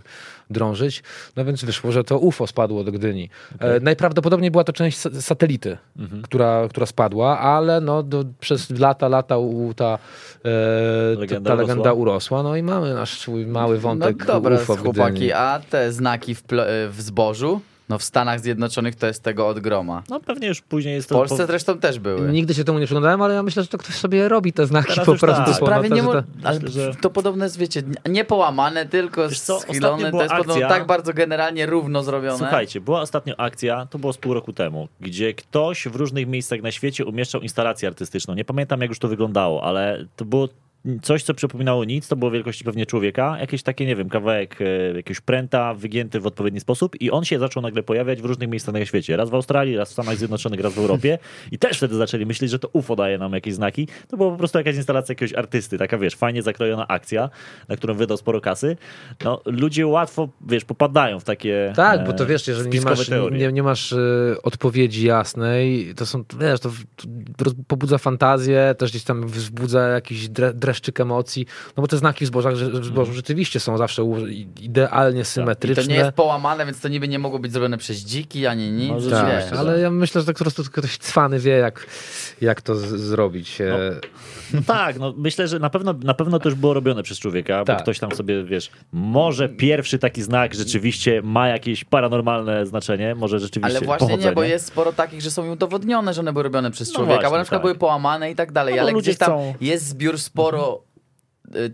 [0.50, 1.04] drążyć,
[1.36, 3.30] no więc wyszło, że to UFO spadło do Gdyni.
[3.60, 6.22] E, najprawdopodobniej była to część sa- satelity, Mhm.
[6.22, 9.98] która, która spadła, ale no do, przez lata, lata u, ta,
[10.46, 12.02] e, Legenda ta legenda urosła.
[12.02, 16.36] urosła, no i mamy nasz swój mały wątek No dobra, UFO chłopaki, a te znaki
[16.36, 16.44] w,
[16.90, 17.62] w zbożu?
[17.90, 20.04] No w Stanach Zjednoczonych to jest tego od groma.
[20.10, 21.16] No pewnie już później jest W to...
[21.16, 22.32] Polsce po- zresztą też były.
[22.32, 24.88] Nigdy się temu nie przyglądałem, ale ja myślę, że to ktoś sobie robi te znaki
[24.88, 25.52] Teraz po prostu.
[25.52, 25.64] tak.
[25.64, 30.12] Prawie nie mo- to- ale że- to podobne jest, wiecie, nie połamane, tylko schylone.
[30.12, 32.38] To jest akcja- tak bardzo generalnie równo zrobione.
[32.38, 36.62] Słuchajcie, była ostatnio akcja, to było z pół roku temu, gdzie ktoś w różnych miejscach
[36.62, 38.34] na świecie umieszczał instalację artystyczną.
[38.34, 40.50] Nie pamiętam, jak już to wyglądało, ale to było
[41.02, 44.66] coś, co przypominało nic, to było wielkości pewnie człowieka, jakieś takie, nie wiem, kawałek e,
[44.96, 48.74] jakiegoś pręta wygięty w odpowiedni sposób i on się zaczął nagle pojawiać w różnych miejscach
[48.74, 49.18] na świecie.
[49.18, 51.20] Raz w Australii, raz w Stanach Zjednoczonych, raz w Europie
[51.52, 53.88] i też wtedy zaczęli myśleć, że to UFO daje nam jakieś znaki.
[54.08, 57.30] To była po prostu jakaś instalacja jakiegoś artysty, taka wiesz, fajnie zakrojona akcja,
[57.68, 58.78] na którą wydał sporo kasy.
[59.24, 63.10] No, ludzie łatwo, wiesz, popadają w takie Tak, bo e, to wiesz, jeżeli nie masz,
[63.32, 63.98] nie, nie masz e,
[64.44, 66.72] odpowiedzi jasnej, to są, wiesz, to,
[67.38, 71.46] to pobudza fantazję, też gdzieś tam wzbudza jakiś dre, dreszczyk emocji,
[71.78, 74.04] no bo te znaki w zbożach, w zbożu rzeczywiście są zawsze
[74.62, 75.84] idealnie I symetryczne.
[75.84, 79.10] to nie jest połamane, więc to niby nie mogło być zrobione przez dziki, ani nic.
[79.10, 79.82] Tak, ale tak.
[79.82, 81.86] ja myślę, że tak po prostu ktoś cwany wie, jak,
[82.42, 83.62] jak to zrobić.
[83.62, 84.00] E,
[84.54, 87.64] No tak, no myślę, że na pewno, na pewno to już było robione przez człowieka,
[87.66, 87.78] Tak.
[87.78, 93.40] bo ktoś tam sobie, wiesz, może pierwszy taki znak rzeczywiście ma jakieś paranormalne znaczenie, może
[93.40, 94.30] rzeczywiście Ale właśnie pochodzenie.
[94.30, 97.16] nie, bo jest sporo takich, że są udowodnione, że one były robione przez No człowieka,
[97.16, 97.66] właśnie, bo na przykład tak.
[97.66, 100.63] były połamane i tak dalej, No ale gdzieś tam chcą- jest zbiór sporo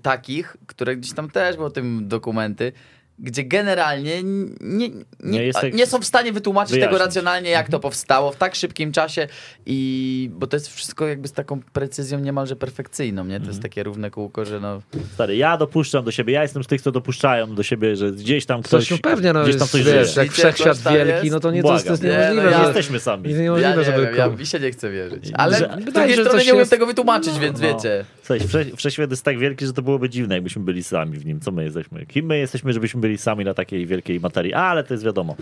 [0.02, 2.72] takich, które gdzieś tam też były o tym dokumenty,
[3.20, 4.24] gdzie generalnie
[4.62, 4.90] nie,
[5.24, 7.06] nie, Nie są w stanie wytłumaczyć tego wyjaśnić.
[7.06, 9.28] racjonalnie, jak to powstało w tak szybkim czasie
[9.66, 13.40] i bo to jest wszystko jakby z taką precyzją niemalże perfekcyjną, nie?
[13.40, 14.82] To jest takie równe kółko, że no...
[15.14, 18.46] Stary, ja dopuszczam do siebie, ja jestem z tych, co dopuszczają do siebie, że gdzieś
[18.46, 20.24] tam Ktoś, ktoś, no pewnie, no gdzieś tam jest, coś wiesz, żyje.
[20.26, 21.32] jak wszechświat wielki, jest?
[21.32, 22.20] no to nie, to jest, to jest Błagam.
[22.22, 23.30] niemożliwe, Nie, no ja- Jesteśmy sami.
[23.30, 25.32] jest Ja nie żeby wiem, ja, mi się nie chce wierzyć.
[25.34, 27.68] Ale Że- z drugiej że strony coś nie umiem jest- tego wytłumaczyć, więc No.
[27.68, 28.06] wiecie.
[28.24, 31.40] Słuchaj, wsze, wszechświat jest tak wielki, że to byłoby dziwne, jakbyśmy byli sami w nim.
[31.40, 32.06] Co my jesteśmy?
[32.06, 34.54] Kim my jesteśmy, żebyśmy byli sami na takiej wielkiej materii?
[34.54, 35.36] Ale to jest wiadomo.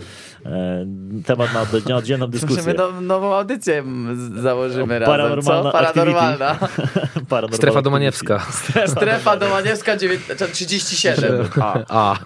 [0.46, 0.86] E,
[1.26, 2.56] temat na, od- na oddzielną dyskusję.
[2.56, 3.84] Możemy no, nową audycję
[4.42, 5.78] założymy O, razem, paranormalna co?
[5.78, 6.56] Paranormalna.
[7.28, 8.46] Paranormalna Strefa Domaniewska.
[8.86, 10.20] Strefa Domaniewska 9,
[10.52, 11.48] 37.
[11.60, 12.18] A, A,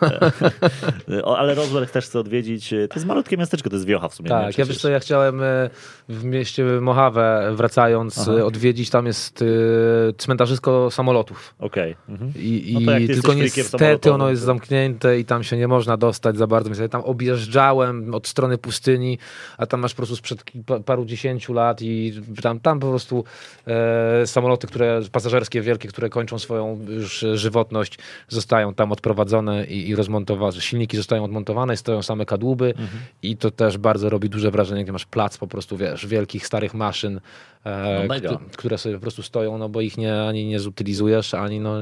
[1.22, 2.68] o, ale Roswell też chce odwiedzić.
[2.70, 4.30] To jest malutkie miasteczko, to jest wiocha w sumie.
[4.30, 4.36] nie?
[4.36, 5.70] tak, ja wiesz co, ja chciałem e,
[6.08, 8.32] w mieście Mojave wracając Aha.
[8.32, 11.54] e, odwiedzić, tam jest e, cmentarzysko samolotów.
[11.58, 11.96] Okej.
[12.08, 12.32] Mhm.
[12.36, 16.36] I, No i ty tylko niestety ono jest zamknięte i tam się nie można dostać
[16.36, 16.70] za bardzo.
[16.70, 19.18] Więc ja tam objeżdżałem od strony pustyni,
[19.58, 20.44] a tam masz po prostu sprzed
[20.84, 23.24] paru dziesięciu lat i tam, tam po prostu
[23.66, 29.96] e, samoloty, które pasażerskie wielkie, które kończą swoją już żywotność, zostają tam odprowadzone i, i
[29.96, 30.60] rozmontowane.
[30.60, 32.88] Silniki zostają odmontowane, stoją same kadłuby Mhm.
[33.22, 36.74] i to też bardzo robi duże wrażenie, gdy masz plac po prostu, wiesz, wielkich, starych
[36.74, 37.20] maszyn,
[37.64, 38.28] No mega.
[38.36, 41.74] któ- które sobie po prostu stoją, no bo ich nie, ani nie zutylizujesz, ani no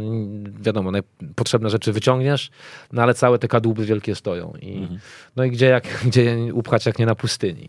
[0.61, 0.93] wiadomo,
[1.35, 2.51] potrzebne rzeczy wyciągniesz,
[2.93, 4.53] no ale całe te kadłuby wielkie stoją.
[4.63, 4.99] I, Mhm.
[5.37, 7.69] No i gdzie, jak, gdzie upchać, jak nie na pustyni.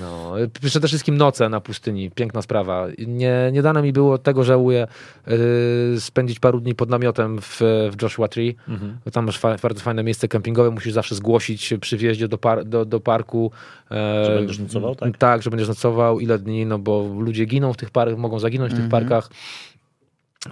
[0.00, 2.86] No, przede wszystkim noce na pustyni, piękna sprawa.
[3.06, 4.86] Nie, nie dane mi było, tego żałuję,
[5.26, 7.60] yy, spędzić paru dni pod namiotem w,
[7.92, 8.56] w Joshua Tree.
[8.68, 8.98] Mhm.
[9.12, 12.84] Tam masz fa- bardzo fajne miejsce kempingowe, musisz zawsze zgłosić przy wjeździe do, par, do,
[12.84, 13.50] do parku.
[13.90, 15.18] e, Że będziesz nocował, tak?
[15.18, 18.72] Tak, że będziesz nocował, ile dni, no bo ludzie giną w tych parkach, mogą zaginąć
[18.72, 19.02] w tych Mhm.
[19.02, 19.30] parkach.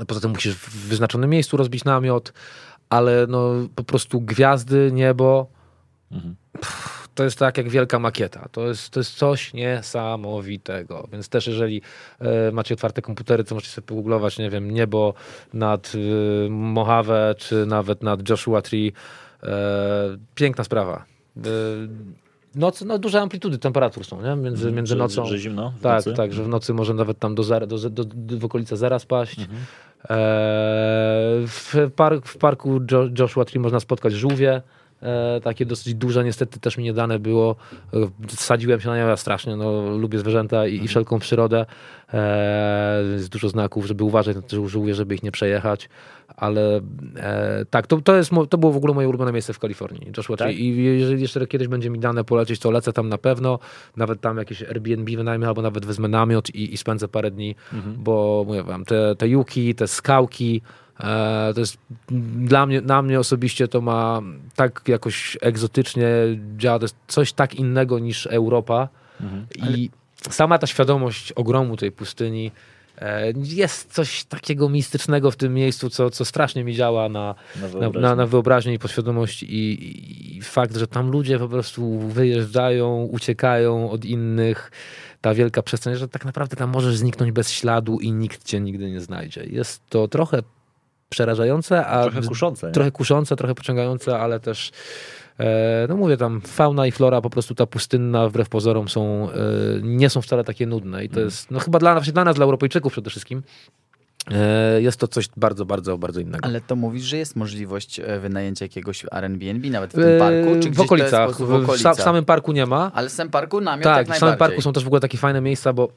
[0.06, 2.32] Poza tym musisz w wyznaczonym miejscu rozbić namiot,
[2.88, 5.46] ale no po prostu gwiazdy, niebo,
[6.12, 6.36] Mhm.
[6.52, 8.48] pff, to jest tak jak wielka makieta.
[8.52, 11.08] To jest, to jest coś niesamowitego.
[11.12, 11.82] Więc też jeżeli
[12.20, 15.14] e, macie otwarte komputery, to możecie sobie pogooglować, nie wiem, niebo
[15.54, 18.92] nad e, Mojave, czy nawet nad Joshua Tree.
[19.42, 19.48] E,
[20.34, 21.04] piękna sprawa.
[22.54, 24.36] Noc, no duże amplitudy temperatur są, nie?
[24.36, 25.26] Między, między Że- nocą.
[25.26, 25.72] Że zimno?
[25.82, 26.16] Tak, nocy?
[26.16, 28.98] tak, że w nocy może nawet tam do, zera, do, do, do, w okolice zera
[28.98, 29.38] spaść.
[29.38, 29.58] Mhm.
[29.58, 29.64] E,
[31.46, 34.62] w, park, w parku jo, Joshua Tree można spotkać żółwie,
[35.02, 37.56] e, takie dosyć duże, niestety też mi nie dane było.
[37.94, 41.66] E, Sadziłem się na nie ja strasznie, no, lubię zwierzęta i, i wszelką przyrodę.
[42.14, 45.88] E, jest dużo znaków, żeby uważać na te żółwie, żeby ich nie przejechać,
[46.36, 46.80] ale
[47.16, 50.36] e, tak, to, to, jest, to było w ogóle moje ulubione miejsce w Kalifornii, Joshua
[50.36, 50.54] Tak?
[50.54, 53.58] I jeżeli jeszcze kiedyś będzie mi dane polecieć, to lecę tam na pewno,
[53.96, 57.54] nawet tam jakieś Airbnb wynajmę, albo nawet wezmę namiot i, i spędzę parę dni,
[57.96, 60.62] bo mówię wam, te, te juki, te skałki,
[61.54, 61.76] to jest
[62.36, 64.22] dla mnie, na mnie osobiście to ma
[64.56, 66.08] tak jakoś egzotycznie
[66.56, 68.88] działa, to jest coś tak innego niż Europa
[69.20, 69.46] Mhm.
[69.68, 69.90] i
[70.30, 72.50] sama ta świadomość ogromu tej pustyni
[72.98, 77.68] e, jest coś takiego mistycznego w tym miejscu, co, co strasznie mi działa na, Na
[77.68, 78.00] wyobraźnię.
[78.00, 83.90] na, na wyobraźnię i podświadomość i, i fakt, że tam ludzie po prostu wyjeżdżają, uciekają
[83.90, 84.70] od innych,
[85.20, 88.90] ta wielka przestrzeń, że tak naprawdę tam możesz zniknąć bez śladu i nikt cię nigdy
[88.90, 89.44] nie znajdzie.
[89.44, 90.42] Jest to trochę
[91.08, 92.72] przerażające, a Trochę kuszące.
[92.72, 94.70] trochę kuszące, trochę pociągające, ale też
[95.40, 99.36] e, no mówię tam, fauna i flora po prostu ta pustynna wbrew pozorom są, e,
[99.82, 101.26] nie są wcale takie nudne i to Mhm.
[101.26, 103.42] jest, no chyba dla, właśnie dla nas, dla Europejczyków przede wszystkim,
[104.32, 106.44] E, Jest to coś bardzo, bardzo, bardzo innego.
[106.44, 110.60] Ale to mówisz, że jest możliwość wynajęcia jakiegoś Airbnb nawet w tym parku?
[110.62, 111.30] Czy w okolicach.
[111.36, 111.96] W okolicach?
[111.96, 112.90] w samym parku nie ma.
[112.94, 115.18] Ale w samym parku namiot Tak, jak w samym parku są też w ogóle takie
[115.18, 115.88] fajne miejsca, bo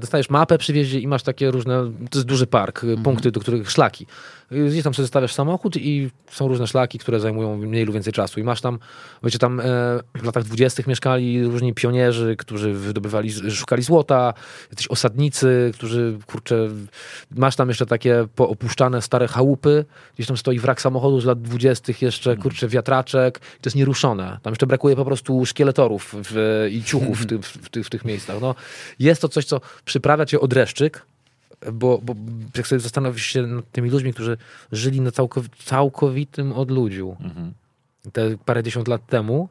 [0.00, 3.02] dostajesz mapę przy wjeździe i masz takie różne, to jest duży park, Mhm.
[3.02, 4.06] punkty, do których szlaki.
[4.68, 8.40] Gdzieś tam sobie zostawiasz samochód i są różne szlaki, które zajmują mniej lub więcej czasu.
[8.40, 8.78] I masz tam,
[9.22, 9.64] wiecie, tam e,
[10.14, 14.34] w latach dwudziestych mieszkali różni pionierzy, którzy wydobywali, szukali złota,
[14.70, 16.68] jacyś osadnicy, którzy, kurczę,
[17.30, 22.02] masz tam jeszcze takie poopuszczane stare chałupy, gdzieś tam stoi wrak samochodu z lat dwudziestych,
[22.02, 24.38] jeszcze, kurczę, wiatraczek, to jest nieruszone.
[24.42, 28.04] Tam jeszcze brakuje po prostu szkieletorów w, i ciuchów w, ty, w, ty, w tych
[28.04, 28.40] miejscach.
[28.40, 28.54] No,
[28.98, 31.06] jest to coś, co przyprawia cię od dreszczyk,
[31.72, 32.14] bo, bo
[32.56, 34.36] jak sobie zastanowisz się nad tymi ludźmi, którzy
[34.72, 37.52] żyli na całkowi- całkowitym odludziu Mhm.
[38.12, 39.48] te parędziesiąt lat temu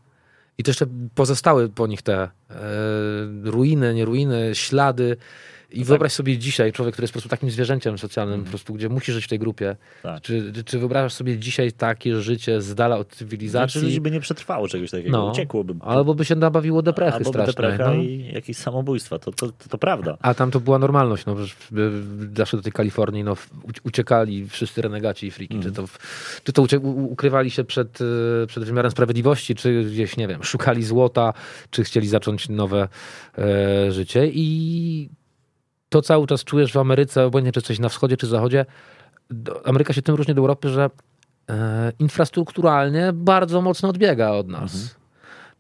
[0.58, 2.30] i to jeszcze pozostały po nich te e,
[3.44, 5.18] ruiny, nie ruiny, ślady.
[5.74, 8.90] I wyobraź sobie dzisiaj, człowiek, który jest po prostu takim zwierzęciem socjalnym, po prostu, gdzie
[8.90, 9.76] musi żyć w tej grupie.
[10.04, 10.22] Tak.
[10.22, 13.82] Czy, czy, wyobrażasz sobie dzisiaj takie życie z dala od Znaczy, cywilizacji?
[13.82, 15.32] ludzi by nie przetrwało czegoś takiego, No.
[15.32, 15.74] uciekłoby.
[15.80, 17.56] Albo by się nabawiło deprechy Albo strasznej.
[17.56, 17.94] deprecha no.
[18.04, 20.18] i jakieś samobójstwa, to, to, to, to prawda.
[20.22, 21.46] A tam to była normalność, no, y,
[22.38, 23.36] zawsze do tej Kalifornii no,
[23.84, 25.74] uciekali wszyscy renegaci i friki, Mhm.
[25.76, 25.88] czy to,
[26.44, 28.06] czy to ucie- u- ukrywali się przed, y,
[28.48, 31.34] przed wymiarem sprawiedliwości, czy gdzieś, nie wiem, szukali złota,
[31.70, 32.88] czy chcieli zacząć nowe
[33.38, 35.10] e, życie i
[35.94, 38.66] to cały czas czujesz w Ameryce, obojętnie czy coś na wschodzie, czy zachodzie,
[39.30, 40.90] do, Ameryka się tym różni od Europy, że
[41.50, 44.74] e, infrastrukturalnie bardzo mocno odbiega od nas.
[44.74, 45.03] Mhm.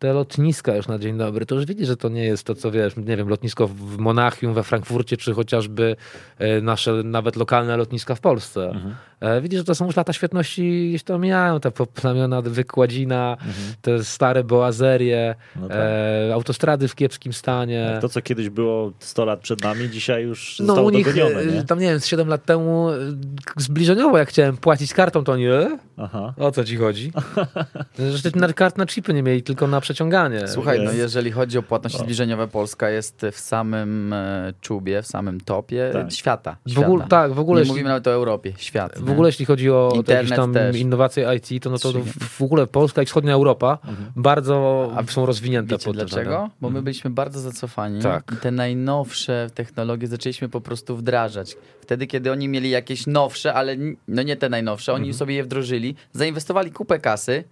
[0.03, 2.71] Te lotniska już na dzień dobry, to już widzisz, że to nie jest to, co
[2.71, 5.95] wiesz, nie wiem, lotnisko w Monachium, we Frankfurcie, czy chociażby
[6.39, 8.69] e, nasze nawet lokalne lotniska w Polsce.
[8.69, 8.95] Mhm.
[9.23, 13.37] E, Widzisz, że to są już lata świetności, gdzieś to mijają, te poplamiona wykładzina,
[13.81, 15.77] te stare boazerie, No tak.
[15.77, 17.97] e, autostrady w kiepskim stanie.
[18.01, 21.45] To, co kiedyś było 100 lat przed nami, dzisiaj już No zostało u nich, e,
[21.45, 21.63] nie?
[21.63, 22.95] tam nie wiem, z 7 lat temu e,
[23.57, 25.77] zbliżeniowo jak chciałem płacić kartą, to oni, e?
[25.97, 26.33] Aha.
[26.37, 27.11] o co ci chodzi?
[28.15, 30.47] Że na kart na chipy nie mieli, tylko na przeciąganie.
[30.47, 35.41] Słuchaj, no jeżeli chodzi o płatności zbliżeniowe, Polska jest w samym e, czubie, w samym
[35.41, 36.11] topie Tak.
[36.11, 36.57] świata.
[36.67, 37.07] w ogóle, świata.
[37.09, 38.99] tak, w ogóle, Nie jeśli, mówimy nawet o Europie, świat.
[38.99, 39.11] w nie?
[39.11, 40.77] ogóle jeśli chodzi o Internet jakieś tam też.
[40.77, 43.77] innowacje IT, to, no to, w, ogóle Polska i wschodnia Europa
[44.15, 46.49] bardzo A są rozwinięte Wiecie pod dlaczego?
[46.61, 48.31] Bo my byliśmy bardzo zacofani Tak.
[48.33, 51.55] i te najnowsze technologie zaczęliśmy po prostu wdrażać.
[51.81, 53.75] Wtedy, kiedy oni mieli jakieś nowsze, ale
[54.07, 57.43] no nie te najnowsze, oni sobie je wdrożyli, zainwestowali kupę kasy,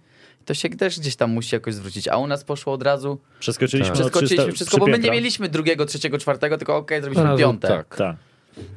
[0.44, 2.08] to się też gdzieś tam musi jakoś zwrócić.
[2.08, 3.94] A u nas poszło od razu, Przeskoczyliśmy Tak.
[3.94, 7.68] przeskoczyliśmy 300 wszystko, bo my nie mieliśmy drugiego, trzeciego, czwartego, tylko okej, zrobiliśmy Razu, piąte.
[7.68, 7.96] tak.
[7.96, 8.16] Tak.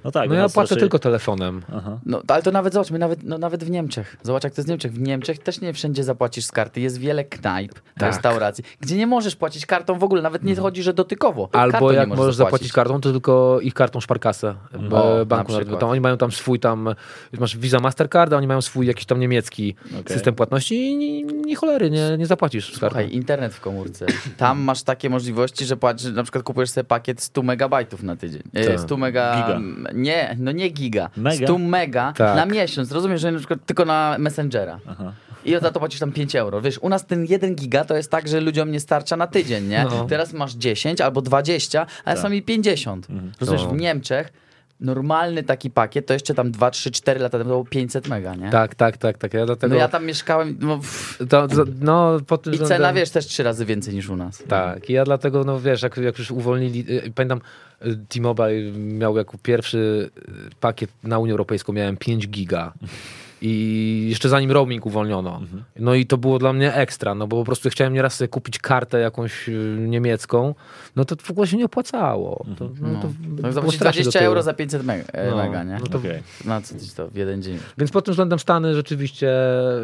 [0.03, 0.29] No tak.
[0.29, 1.61] No ja płacę raczej- tylko telefonem.
[1.75, 1.99] Aha.
[2.05, 4.17] No, ale to nawet, zobacz, my nawet, no, nawet w Niemczech.
[4.23, 4.93] Zobacz, jak to jest w Niemczech.
[4.93, 6.81] W Niemczech też nie wszędzie zapłacisz z karty.
[6.81, 8.09] Jest wiele knajp, Tak.
[8.09, 10.21] restauracji, gdzie nie możesz płacić kartą w ogóle.
[10.21, 11.49] Nawet nie chodzi, że dotykowo.
[11.51, 14.89] Albo kartą nie jak możesz możesz zapłacić kartą, to tylko ich kartą szparkasę O, b-
[14.89, 15.51] na banku.
[15.51, 15.77] Narodowego.
[15.77, 16.89] Tam oni mają tam swój tam,
[17.39, 20.13] masz Visa Mastercard, a oni mają swój jakiś tam niemiecki Okej.
[20.15, 22.95] system płatności i ni, ni cholery, nie, nie zapłacisz z kartą.
[22.95, 24.05] Słuchaj, internet w komórce.
[24.37, 28.41] Tam masz takie możliwości, że płacisz, na przykład kupujesz sobie pakiet 100 megabajtów na tydzień.
[28.53, 28.79] E, Tak.
[28.79, 29.35] 100 mega...
[29.35, 29.59] Giga.
[29.93, 31.09] Nie, no nie giga.
[31.17, 31.45] Mega?
[31.47, 32.35] 100 mega Tak.
[32.35, 32.91] na miesiąc.
[32.91, 34.79] Rozumiesz, że na przykład tylko na Messengera.
[34.87, 35.13] Aha.
[35.45, 36.61] I za to płacisz tam 5 euro.
[36.61, 39.67] Wiesz, u nas ten 1 giga to jest tak, że ludziom nie starcza na tydzień,
[39.67, 39.83] nie?
[39.89, 40.05] No.
[40.05, 42.15] Teraz masz 10 albo 20, a Tak.
[42.15, 43.07] czasami 50.
[43.39, 43.69] Rozumiesz, No.
[43.69, 44.33] w Niemczech
[44.79, 48.35] normalny taki pakiet to jeszcze tam 2, 3, 4 lata temu to było 500 mega,
[48.35, 48.49] nie?
[48.49, 49.33] Tak, tak, tak, tak.
[49.33, 50.79] Ja dlatego, No ja tam mieszkałem, no,
[51.29, 52.17] to, to, no,
[52.53, 54.43] i cena, wiesz, też trzy razy więcej niż u nas.
[54.47, 57.41] Tak, i ja dlatego, no wiesz, jak, jak już uwolnili, y, pamiętam,
[57.85, 62.73] y, T-Mobile miał jako pierwszy y, pakiet na Unię Europejską, miałem 5 giga.
[63.47, 65.41] I jeszcze zanim roaming uwolniono.
[65.79, 68.59] No i to było dla mnie ekstra, no bo po prostu chciałem nieraz sobie kupić
[68.59, 70.55] kartę jakąś y, niemiecką,
[70.95, 72.45] no to w ogóle się nie opłacało.
[72.57, 73.01] To, no, No.
[73.01, 73.07] to
[73.61, 74.25] No, strasznie 20 do tyłu.
[74.25, 75.77] euro za 500 mega, e, No, mega nie?
[75.79, 76.23] no to- Okej.
[76.45, 77.57] Na co ci to w jeden dzień?
[77.77, 79.31] Więc pod tym względem Stany rzeczywiście,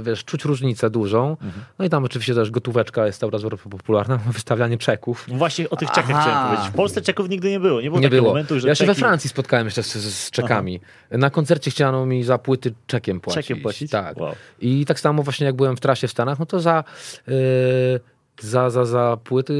[0.04, 1.38] wiesz, czuć różnicę dużą.
[1.80, 5.26] No i tam oczywiście też gotóweczka jest coraz bardziej popularna, wystawianie czeków.
[5.32, 6.22] No Właśnie o tych czekach Aha.
[6.22, 6.74] chciałem powiedzieć.
[6.74, 7.82] W Polsce czeków nigdy nie było.
[7.82, 8.34] Nie było nie takiego było.
[8.34, 9.00] momentu, że ja się we czeki...
[9.02, 10.80] Francji spotkałem jeszcze z, z czekami.
[11.12, 13.51] Na koncercie chciano mi za płyty czekiem płacić.
[13.52, 13.92] Czekiem płacić?
[13.92, 14.18] Tak.
[14.18, 14.36] Wow.
[14.62, 16.84] I tak samo właśnie jak byłem w trasie w Stanach, no to za,
[17.28, 17.34] yy,
[18.42, 19.54] za, za, za płyty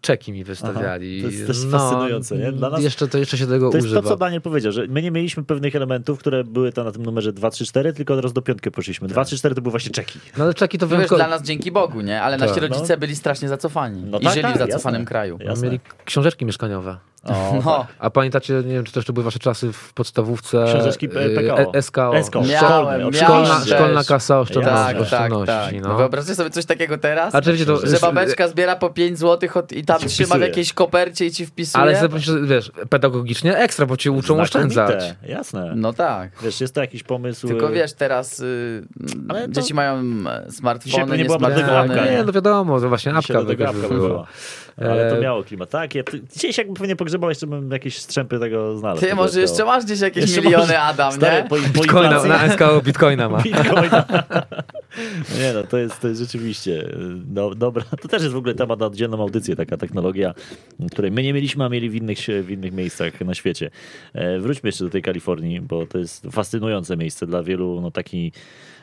[0.00, 1.22] czeki mi wystawiali.
[1.22, 2.52] To jest też fascynujące, nie?
[2.52, 4.02] Dla nas- Jeszcze, to jeszcze się tego To jest używa.
[4.02, 7.02] to, co Daniel powiedział, że my nie mieliśmy pewnych elementów, które były tam na tym
[7.02, 9.08] numerze 2, 3, 4, tylko od razu do piątkę poszliśmy.
[9.08, 10.18] 2, 3, 4 to były właśnie czeki.
[10.38, 11.16] No ale czeki to No wyjątkowo.
[11.16, 12.22] dla nas dzięki Bogu, nie?
[12.22, 12.62] Ale nasi Tak.
[12.62, 15.08] rodzice byli strasznie zacofani No i tak, żyli tak, w zacofanym jasne.
[15.08, 15.38] kraju.
[15.40, 15.66] Jasne.
[15.66, 16.96] Mieli książeczki mieszkaniowe.
[17.24, 20.64] O, No, A pamiętacie, nie wiem, czy też to były wasze czasy w podstawówce?
[20.68, 21.74] Książeczki P- y, PKO.
[21.74, 22.22] e- SKO.
[22.24, 22.42] SKO.
[22.42, 24.76] Miałem, Szkolna, szkolna kasa oszczędności.
[24.84, 25.82] tak, tak, oszczędności tak.
[25.82, 25.88] no.
[25.88, 27.34] No wyobraźcie sobie coś takiego teraz?
[27.34, 30.28] A czy wiecie, to, Że babeczka zbiera po 5 zł i tam Ci trzyma w
[30.28, 30.48] wpisuje.
[30.48, 31.82] jakiejś kopercie i ci wpisuje?
[31.82, 32.08] Ale
[32.42, 35.14] wiesz, pedagogicznie ekstra, bo cię uczą Znakomite, oszczędzać.
[35.26, 35.72] Jasne.
[35.76, 36.30] No tak.
[36.42, 37.48] Wiesz, jest to jakiś pomysł...
[37.48, 38.82] Tylko wiesz, teraz y,
[39.28, 42.10] Ale to- dzieci mają Dzisiaj smartfony, nie nie była smartfony.
[42.10, 43.56] nie, no wiadomo, to właśnie apka by
[43.88, 44.26] była.
[44.76, 45.70] Ale to E, miało klimat.
[45.70, 49.00] Tak, ja, dzisiaj się jakby nie pogrzebał, jeszcze bym jakieś strzępy tego znalazł.
[49.00, 51.48] Ty tego może jeszcze masz gdzieś jakieś Jeszcze miliony, może- Adam, Stary, nie?
[51.48, 53.42] po, po Bitcoina, inflacji- na SKO Bitcoina ma.
[53.42, 54.04] Bitcoina.
[55.40, 57.84] Nie no, to jest, to jest rzeczywiście do, dobra.
[58.02, 60.34] To też jest w ogóle temat na oddzielną audycję, taka technologia,
[60.92, 63.70] której my nie mieliśmy, a mieli w innych, w innych miejscach na świecie.
[64.14, 68.32] E, Wróćmy jeszcze do tej Kalifornii, bo to jest fascynujące miejsce dla wielu, no taki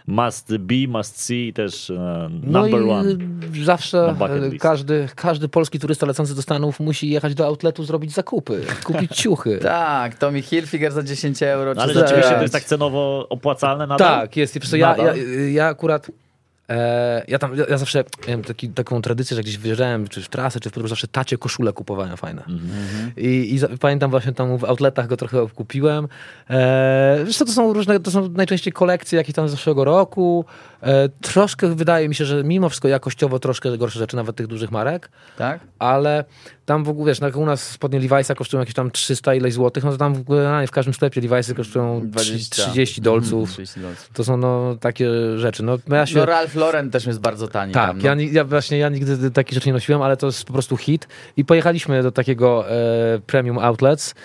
[0.07, 3.17] must be, must see też e, No number i one.
[3.63, 8.61] zawsze e, każdy, każdy polski turysta lecący do Stanów musi jechać do outletu zrobić zakupy,
[8.83, 9.57] kupić ciuchy.
[9.61, 11.73] Tak, Tommy Hilfiger za 10 euro.
[11.73, 14.21] No, ale rzeczywiście to jest tak cenowo opłacalne nadal?
[14.21, 14.73] Tak, jest.
[14.73, 15.13] Ja, ja,
[15.51, 16.11] ja akurat.
[16.69, 20.29] E, ja tam, ja, ja zawsze miałem taki, taką tradycję, że gdzieś wyjeżdżałem, czy w
[20.29, 22.43] trasę, czy w podróż, zawsze tacie koszule kupowałem fajne.
[23.17, 26.07] I, i za, pamiętam właśnie tam w outletach go trochę kupiłem.
[26.49, 30.45] E, co, to są różne, to są najczęściej kolekcje jakieś tam z zeszłego roku.
[30.81, 34.71] E, troszkę wydaje mi się, że mimo wszystko jakościowo troszkę gorsze rzeczy, nawet tych dużych
[34.71, 35.09] marek.
[35.37, 35.59] Tak?
[35.79, 36.25] Ale
[36.65, 39.53] tam w ogóle, wiesz, no jak u nas spodnie Levi'sa kosztują jakieś tam 300 ileś
[39.53, 42.63] złotych, no to tam w, ogóle w każdym sklepie Levi'sy kosztują 20.
[42.63, 43.51] 30 dolców.
[43.51, 44.09] 30 dolców.
[44.13, 45.63] To są no takie rzeczy.
[45.63, 46.17] No, ja się...
[46.17, 47.97] No Ralph Lauren też jest bardzo tani tak, tam.
[47.97, 48.05] No.
[48.05, 51.07] ja, ja właśnie ja nigdy takich rzeczy nie nosiłem, ale to jest po prostu hit.
[51.37, 54.15] I pojechaliśmy do takiego e, premium outlets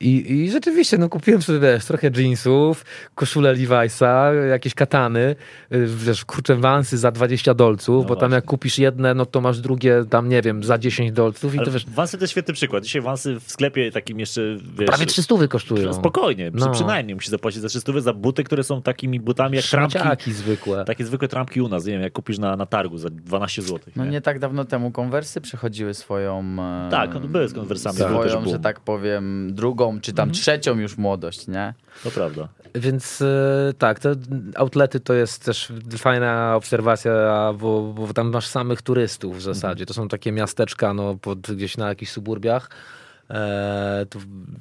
[0.00, 2.84] i, i rzeczywiście, no kupiłem sobie, wiesz, trochę jeansów,
[3.14, 5.36] koszulę Levi'sa, jakieś katany,
[5.72, 8.34] y, wiesz, kurczę, wansy za 20 dolców, No bo tam właśnie.
[8.34, 11.66] jak kupisz jedne, no to masz drugie tam, nie wiem, za 10 dolców i Ale
[11.66, 12.84] to wiesz, Wansy to jest świetny przykład.
[12.84, 14.40] Dzisiaj wansy w sklepie takim jeszcze,
[14.78, 14.86] wiesz...
[14.86, 15.92] prawie 300 kosztują.
[15.92, 16.72] Spokojnie, przy, No.
[16.72, 19.98] przynajmniej musi zapłacić za 300 za buty, które są takimi butami jak trampki.
[19.98, 20.84] Szmaciaki zwykłe.
[20.84, 23.78] Takie zwykłe trampki u nas, nie wiem, jak kupisz na, na targu za 12 zł.
[23.96, 26.56] No nie tak dawno temu konwersy przechodziły swoją...
[26.86, 30.98] e, Tak, one były z konwersami, Swoją, że tak powiem, drugą czy tam trzecią już
[30.98, 31.74] młodość, nie?
[32.04, 32.48] To prawda.
[32.74, 34.14] Więc e, tak, te
[34.54, 39.86] outlety to jest też fajna obserwacja, bo, bo tam masz samych turystów w zasadzie.
[39.86, 42.70] To są takie miasteczka no, pod, gdzieś na jakichś suburbiach.
[43.30, 44.06] E,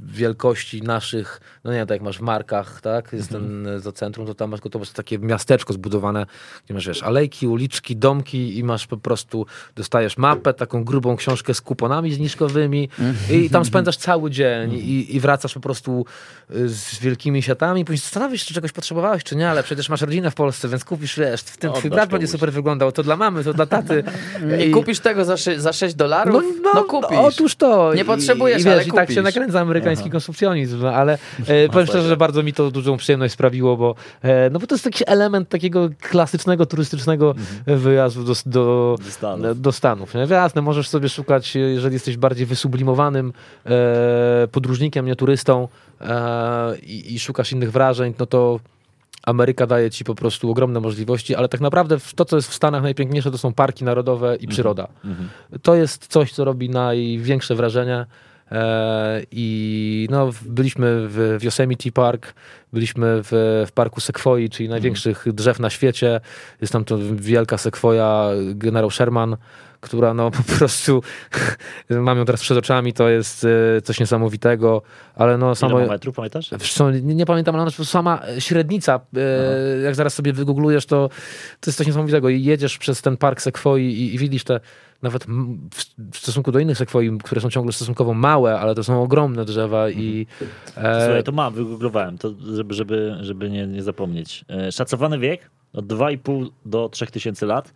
[0.06, 3.92] wielkości naszych, no nie wiem, tak jak masz w Markach, tak, jest ten e, to
[3.92, 6.26] centrum, to tam masz to takie miasteczko zbudowane,
[6.66, 9.46] gdzie masz, wiesz, alejki, uliczki, domki i masz po prostu,
[9.76, 12.90] dostajesz mapę, taką grubą książkę z kuponami zniżkowymi
[13.32, 16.06] i tam spędzasz cały dzień i, i wracasz po prostu
[16.56, 20.02] y, z wielkimi siatami, później zastanawiasz się, czy czegoś potrzebowałeś, czy nie, ale przecież masz
[20.02, 23.18] rodzinę w Polsce, więc kupisz, wiesz, w tym twój brat będzie super wyglądał, to dla
[23.18, 24.04] mamy, to dla taty.
[24.68, 26.44] I kupisz tego za, za 6 dolarów?
[26.76, 27.18] No, kupisz.
[27.18, 27.94] Otóż to.
[27.94, 31.14] Nie I- potrzebujesz, i, wiesz, I tak się nakręca amerykański konsumpcjonizm, no, ale
[31.48, 34.76] e, powiem szczerze, że bardzo mi to dużą przyjemność sprawiło, bo, e, no bo to
[34.76, 37.36] jest taki element takiego klasycznego, turystycznego
[37.68, 39.62] wyjazdu do, do, Do Stanów.
[39.62, 40.14] do Stanów.
[40.16, 40.22] Nie?
[40.30, 43.34] Jasne, możesz sobie szukać, jeżeli jesteś bardziej wysublimowanym
[43.66, 45.68] e, podróżnikiem, nie turystą
[46.02, 48.60] e, i, i szukasz innych wrażeń, no to
[49.26, 52.84] Ameryka daje ci po prostu ogromne możliwości, ale tak naprawdę to, co jest w Stanach
[52.84, 54.88] najpiękniejsze, to są parki narodowe i przyroda.
[55.62, 58.06] To jest coś, co robi największe wrażenie.
[58.52, 62.34] E, I no, byliśmy w Yosemite Park,
[62.74, 66.22] byliśmy w, w parku sekwoi, czyli największych drzew na świecie.
[66.62, 69.38] Jest tam to wielka sekwoja generał Sherman,
[69.82, 71.04] która no po prostu
[71.90, 73.46] mam ją teraz przed oczami, to jest
[73.78, 74.82] e, coś niesamowitego,
[75.16, 75.80] ale no Ile samo...
[75.80, 76.52] ma metrów, pamiętasz?
[77.04, 81.10] Nie, nie pamiętam, ale prostu sama średnica, e, jak zaraz sobie wygooglujesz, to,
[81.60, 82.30] to jest coś niesamowitego.
[82.30, 84.60] I jedziesz przez ten park sekwoi i, i widzisz te
[85.02, 85.26] nawet
[85.74, 89.46] w, w stosunku do innych sekwoi, które są ciągle stosunkowo małe, ale to są ogromne
[89.46, 90.28] drzewa i
[90.78, 94.46] e, Słuchaj, to mam, wygooglowałem, to żeby, żeby, żeby nie, nie zapomnieć.
[94.50, 97.74] E, Szacowany wiek od 2,5 do 3000 lat.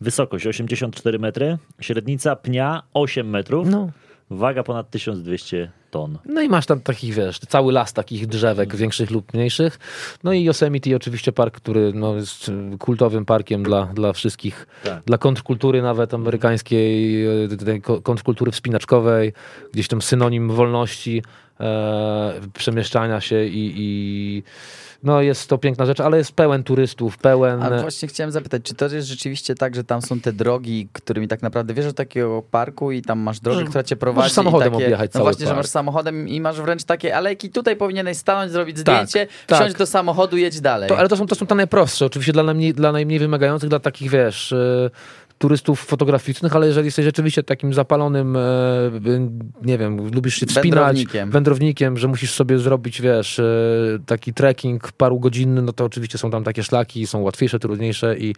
[0.00, 1.58] Wysokość 84 metry.
[1.80, 3.68] Średnica pnia 8 metrów.
[3.70, 3.90] no,
[4.30, 6.18] Waga ponad 1200 ton.
[6.24, 9.78] no i masz tam takich, wiesz, cały las takich drzewek, większych lub mniejszych.
[10.24, 15.02] No i Yosemite oczywiście park, który no, jest kultowym parkiem dla, dla wszystkich Tak.
[15.04, 19.32] dla kontrkultury nawet amerykańskiej, e, tej ko- kontrkultury wspinaczkowej,
[19.72, 21.22] gdzieś tam synonim wolności,
[21.60, 24.42] e, przemieszczania się i, i
[25.02, 27.62] no jest to piękna rzecz, ale jest pełen turystów, pełen...
[27.62, 31.28] A właśnie chciałem zapytać, czy to jest rzeczywiście tak, że tam są te drogi, którymi
[31.28, 34.72] tak naprawdę wjeżdżasz do takiego parku i tam masz drogę, która cię prowadzi możesz samochodem
[34.72, 35.56] takie, objechać No cały właśnie, że park.
[35.56, 39.58] masz samochodem i masz wręcz takie alejki, tutaj powinieneś stanąć, zrobić Tak, zdjęcie, tak.
[39.58, 40.88] wsiąść do samochodu, jedź dalej.
[40.88, 43.78] To, ale to są, to są te najprostsze, oczywiście dla najmniej, dla najmniej wymagających, dla
[43.80, 44.90] takich, wiesz, y,
[45.38, 48.40] turystów fotograficznych, ale jeżeli jesteś rzeczywiście takim zapalonym, e,
[49.62, 51.30] nie wiem, lubisz się wspinać, Wędrownikiem.
[51.30, 53.44] wędrownikiem, że musisz sobie zrobić, wiesz, e,
[54.06, 58.34] taki trekking parugodzinny, no to oczywiście są tam takie szlaki, są łatwiejsze, trudniejsze i,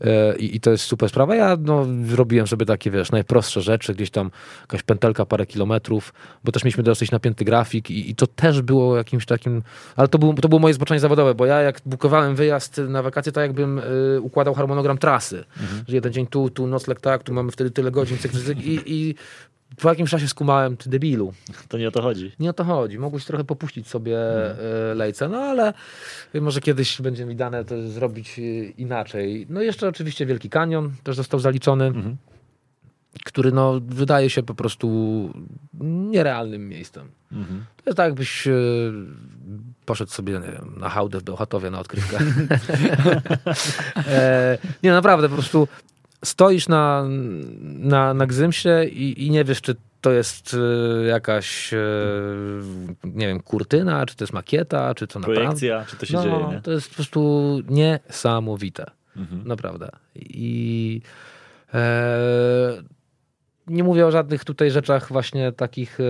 [0.00, 1.34] e, i, i to jest super sprawa.
[1.34, 1.86] Ja no,
[2.16, 4.30] robiłem sobie takie, wiesz, najprostsze rzeczy, gdzieś tam
[4.60, 8.96] jakaś pętelka, parę kilometrów, bo też mieliśmy dosyć napięty grafik i, i to też było
[8.96, 9.62] jakimś takim,
[9.96, 13.32] ale to, był, to było moje zboczenie zawodowe, bo ja jak bukowałem wyjazd na wakacje,
[13.32, 15.44] to jakbym y, układał harmonogram trasy,
[15.88, 18.80] że jeden dzień tu, tu nocleg tak, tu mamy wtedy tyle godzin, cyk, cyk, i,
[18.86, 19.14] i
[19.82, 21.32] po jakimś czasie skumałem, ty debilu.
[21.68, 22.32] To nie o to chodzi.
[22.38, 22.98] Nie o to chodzi.
[22.98, 25.72] Mogłeś trochę popuścić sobie e, lejce, no ale
[26.34, 29.46] może kiedyś będzie mi dane to zrobić e, inaczej.
[29.48, 31.92] No i jeszcze oczywiście Wielki Kanion też został zaliczony,
[33.24, 34.88] który no wydaje się po prostu
[35.84, 37.10] nierealnym miejscem.
[37.76, 38.52] To jest tak, jakbyś e,
[39.86, 42.18] poszedł sobie, nie wiem, na hałdę w Bełchatowie na odkrywkę.
[44.06, 45.68] e, nie, naprawdę, po prostu
[46.26, 47.04] stoisz na,
[47.62, 50.56] na, na Gzymsie i, i nie wiesz, czy to jest
[51.02, 51.78] e, jakaś, e,
[53.04, 55.42] nie wiem, kurtyna, czy to jest makieta, czy to naprawdę...
[55.42, 56.60] Projekcja, czy to się no, dzieje, nie?
[56.60, 58.86] To jest po prostu niesamowite.
[59.16, 59.48] Mhm.
[59.48, 59.90] Naprawdę.
[60.16, 61.00] I
[61.74, 62.82] e,
[63.66, 66.04] nie mówię o żadnych tutaj rzeczach właśnie takich, e,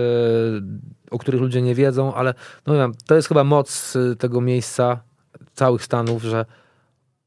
[1.11, 2.33] o których ludzie nie wiedzą, ale
[2.67, 4.99] no wiem, to jest chyba moc e, tego miejsca,
[5.53, 6.45] całych Stanów, że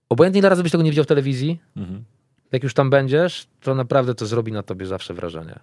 [0.08, 2.04] obojętnie ile razy byś tego nie widział w telewizji, Mhm.
[2.52, 5.58] Jak już tam będziesz, to naprawdę to zrobi na tobie zawsze wrażenie.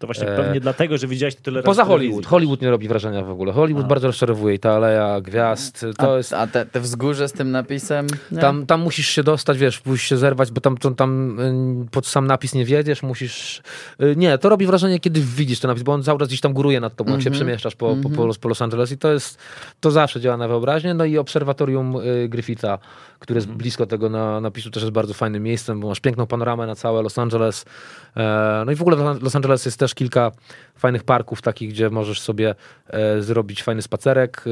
[0.00, 1.84] To właśnie E, pewnie dlatego, że widziałeś to tyle razy Poza.
[1.84, 2.26] Hollywood.
[2.26, 3.52] Hollywood nie robi wrażenia w ogóle.
[3.52, 3.88] Hollywood A.
[3.88, 6.32] bardzo rozczarowuje i ta aleja gwiazd, to a, jest...
[6.32, 8.06] a te, te wzgórze z tym napisem?
[8.32, 8.38] Nie?
[8.38, 12.06] Tam, tam musisz się dostać, wiesz, musisz się zerwać, bo tam, tam, tam y, pod
[12.06, 13.62] sam napis nie wiedziesz, musisz...
[14.02, 16.52] y, Nie, to robi wrażenie, kiedy widzisz ten napis, bo on cały czas gdzieś tam
[16.52, 17.44] góruje nad tobą, jak się Mhm.
[17.44, 19.38] przemieszczasz po, po, po, Los- po Los Angeles i to jest,
[19.80, 20.94] to zawsze działa na wyobraźnię.
[20.94, 22.78] No i obserwatorium y, Griffitha,
[23.18, 26.66] które jest blisko tego na, napisu, też jest bardzo fajnym miejscem, bo masz piękną panoramę
[26.66, 27.64] na całe Los Angeles.
[28.16, 30.32] E, no i w ogóle Los Angeles jest też kilka
[30.76, 32.54] fajnych parków takich, gdzie możesz sobie
[32.88, 34.50] e, zrobić fajny spacerek, e,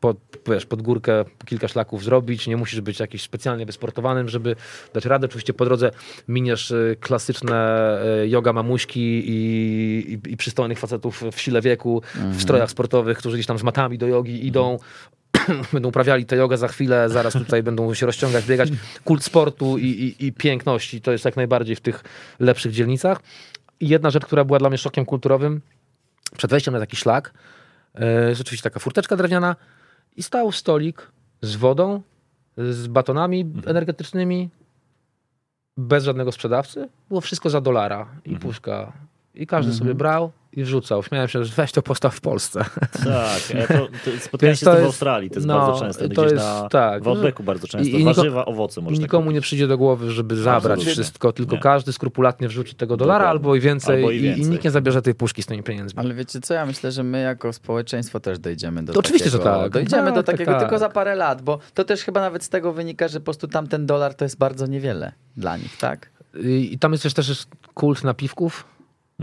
[0.00, 0.16] pod,
[0.48, 4.56] wiesz, pod górkę kilka szlaków zrobić, nie musisz być jakiś specjalnie wysportowanym, żeby
[4.94, 5.26] dać radę.
[5.26, 5.90] Oczywiście po drodze
[6.28, 7.56] miniesz e, klasyczne
[8.22, 13.36] e, yoga mamuśki i, i, i przystojnych facetów w sile wieku, w strojach sportowych, którzy
[13.36, 14.78] gdzieś tam z matami do jogi idą,
[15.72, 18.68] będą uprawiali tę jogę za chwilę, zaraz tutaj będą się rozciągać, biegać.
[19.04, 22.04] Kult sportu i, i, i piękności to jest jak najbardziej w tych
[22.40, 23.20] lepszych dzielnicach.
[23.82, 25.60] Jedna rzecz, która była dla mnie szokiem kulturowym,
[26.36, 27.34] przed wejściem na taki szlak,
[27.94, 29.56] e, jest oczywiście taka furteczka drewniana
[30.16, 31.10] i stał stolik
[31.42, 32.02] z wodą,
[32.56, 34.50] z batonami energetycznymi,
[35.76, 36.88] bez żadnego sprzedawcy.
[37.08, 38.92] Było wszystko za dolara i puszka.
[39.34, 41.02] I każdy sobie brał i wrzucał.
[41.02, 42.64] Śmiałem się, że weź to postaw w Polsce.
[43.04, 43.74] Tak, ja to,
[44.04, 46.02] to spotkałem się z to tym w jest- Australii, to jest no, bardzo często.
[46.02, 47.02] to Gdzieś jest- na, tak.
[47.02, 47.96] w Outbacku bardzo często.
[47.96, 50.92] I- niko- Warzywa, owoce I można nikomu nie przyjdzie do głowy, żeby zabrać Absolutnie.
[50.92, 51.60] wszystko, tylko Nie.
[51.62, 53.30] każdy skrupulatnie wrzuci tego dolara Dokładnie.
[53.30, 54.46] albo i więcej, Albo i i, i więcej.
[54.50, 56.00] nikt nie zabierze tej puszki z tymi pieniędzmi.
[56.00, 59.38] Ale wiecie co, ja myślę, że my jako społeczeństwo też dojdziemy do To oczywiście, że
[59.38, 59.72] takiego, tak.
[59.72, 60.60] Dojdziemy Tak, do tak, takiego tak.
[60.60, 63.48] tylko za parę lat, bo to też chyba nawet z tego wynika, że po prostu
[63.48, 66.10] tamten dolar to jest bardzo niewiele dla nich, tak?
[66.44, 68.64] I, i tam jest też, też jest kult napiwków.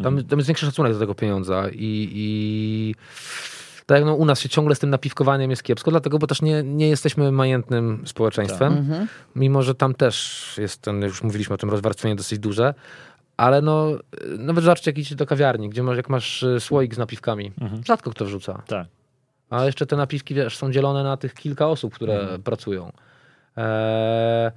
[0.03, 0.27] Tam, Mhm.
[0.27, 2.95] tam jest większy szacunek do tego pieniądza i, i
[3.85, 6.41] tak jak no, u nas się ciągle z tym napiwkowaniem jest kiepsko, dlatego, bo też
[6.41, 9.07] nie, nie jesteśmy majętnym społeczeństwem, Mhm.
[9.35, 12.73] mimo że tam też jest ten, już mówiliśmy o tym, rozwarstwienie dosyć duże,
[13.37, 13.87] ale no,
[14.37, 17.81] nawet zobaczcie, jak idziecie do kawiarni, gdzie masz, jak masz y, słoik z napiwkami, Mhm.
[17.87, 18.61] rzadko kto wrzuca.
[18.67, 18.87] Tak.
[19.49, 22.43] A jeszcze te napiwki, wiesz, są dzielone na tych kilka osób, które Mhm.
[22.43, 22.91] pracują.
[23.57, 24.51] Eee,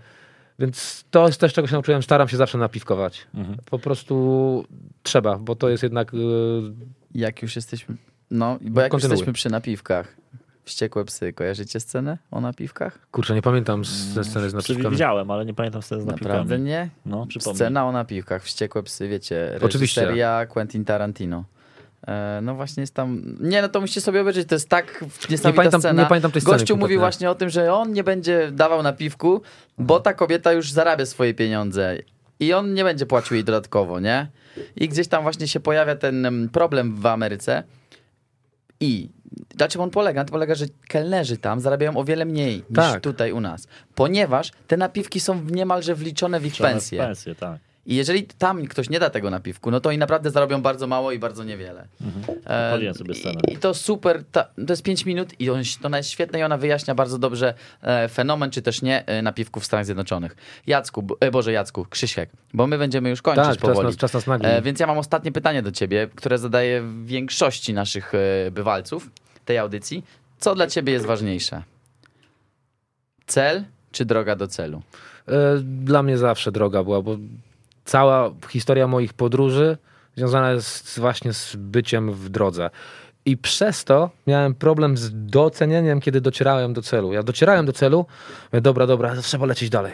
[0.59, 2.03] więc to jest też, czego się nauczyłem.
[2.03, 3.27] Staram się zawsze napiwkować.
[3.35, 3.59] Mhm.
[3.65, 4.65] Po prostu
[5.03, 6.13] trzeba, bo to jest jednak...
[6.13, 6.73] Yy,
[7.15, 7.95] Jak już jesteśmy,
[8.31, 10.17] no, bo jak już jesteśmy przy napiwkach,
[10.65, 12.99] Wściekłe psy, kojarzycie scenę o napiwkach?
[13.11, 14.91] kurczę, nie pamiętam z- ze sceny z napiwkami.
[14.91, 16.63] Widziałem, ale nie pamiętam sceny z Naprawdę napiwkami.
[16.63, 16.89] nie?
[17.07, 17.57] No, przypomnij.
[17.57, 20.01] Scena o napiwkach, Wściekłe psy, wiecie, Oczywiście.
[20.01, 21.45] reżyseria Quentin Tarantino.
[22.07, 23.23] E, no właśnie jest tam...
[23.41, 26.03] Nie, no to musicie sobie obejrzeć, to jest tak niesamowita Nie pamiętam- scena.
[26.03, 29.43] nie pamiętam tej sceny Gościu mówi właśnie o tym, że on nie będzie dawał napiwku,
[29.79, 31.97] bo ta kobieta już zarabia swoje pieniądze
[32.41, 34.27] i on nie będzie płacił jej dodatkowo, nie?
[34.77, 37.63] I gdzieś tam właśnie się pojawia ten em, problem w Ameryce
[38.81, 39.09] i
[39.51, 40.21] dlaczego on polega?
[40.21, 43.01] On polega, że kelnerzy tam zarabiają o wiele mniej niż Tak.
[43.01, 46.99] tutaj u nas, ponieważ te napiwki są niemalże wliczone w ich Trzeba pensje.
[46.99, 47.59] Pensje, tak.
[47.87, 51.13] I jeżeli tam ktoś nie da tego napiwku, no to oni naprawdę zarobią bardzo mało
[51.13, 51.87] i bardzo niewiele.
[52.47, 53.41] E, Odpaliłem sobie scenę.
[53.49, 56.43] I, I to super, ta, to jest 5 minut i on, ona jest świetna i
[56.43, 60.37] ona wyjaśnia bardzo dobrze e, fenomen, czy też nie, e, napiwków w Stanach Zjednoczonych.
[60.67, 63.87] Jacku, bo- e, Boże Jacku, Krzysiek, bo my będziemy już kończyć Tak, czas powoli.
[63.87, 64.47] nas, czas nas nagli.
[64.47, 69.11] E, więc ja mam ostatnie pytanie do ciebie, które zadaję większości naszych e, bywalców
[69.45, 70.05] tej audycji.
[70.39, 71.63] Co dla ciebie jest ważniejsze?
[73.27, 74.83] Cel czy droga do celu?
[75.29, 77.17] E, Dla mnie zawsze droga była, bo
[77.85, 79.77] cała historia moich podróży
[80.17, 82.71] związana jest właśnie z byciem w drodze.
[83.25, 87.13] I przez to miałem problem z docenieniem, kiedy docierałem do celu.
[87.13, 88.07] Ja docierałem do celu,
[88.53, 89.93] mówię, dobra, dobra, trzeba lecieć dalej.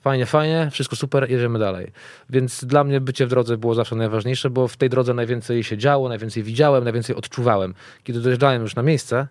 [0.00, 1.92] Fajnie, fajnie, wszystko super, jedziemy dalej.
[2.30, 5.78] Więc dla mnie bycie w drodze było zawsze najważniejsze, bo w tej drodze najwięcej się
[5.78, 7.74] działo, najwięcej widziałem, najwięcej odczuwałem.
[8.04, 9.26] Kiedy dojeżdżałem już na miejsce,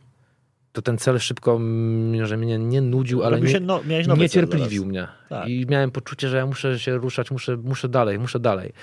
[0.74, 4.86] to ten cel szybko, mm, że mnie nie nudził, ale Robił nie, się no, niecierpliwił
[4.86, 5.08] mnie.
[5.30, 5.48] Tak.
[5.48, 8.74] I miałem poczucie, że ja muszę się ruszać, muszę, muszę dalej, muszę dalej.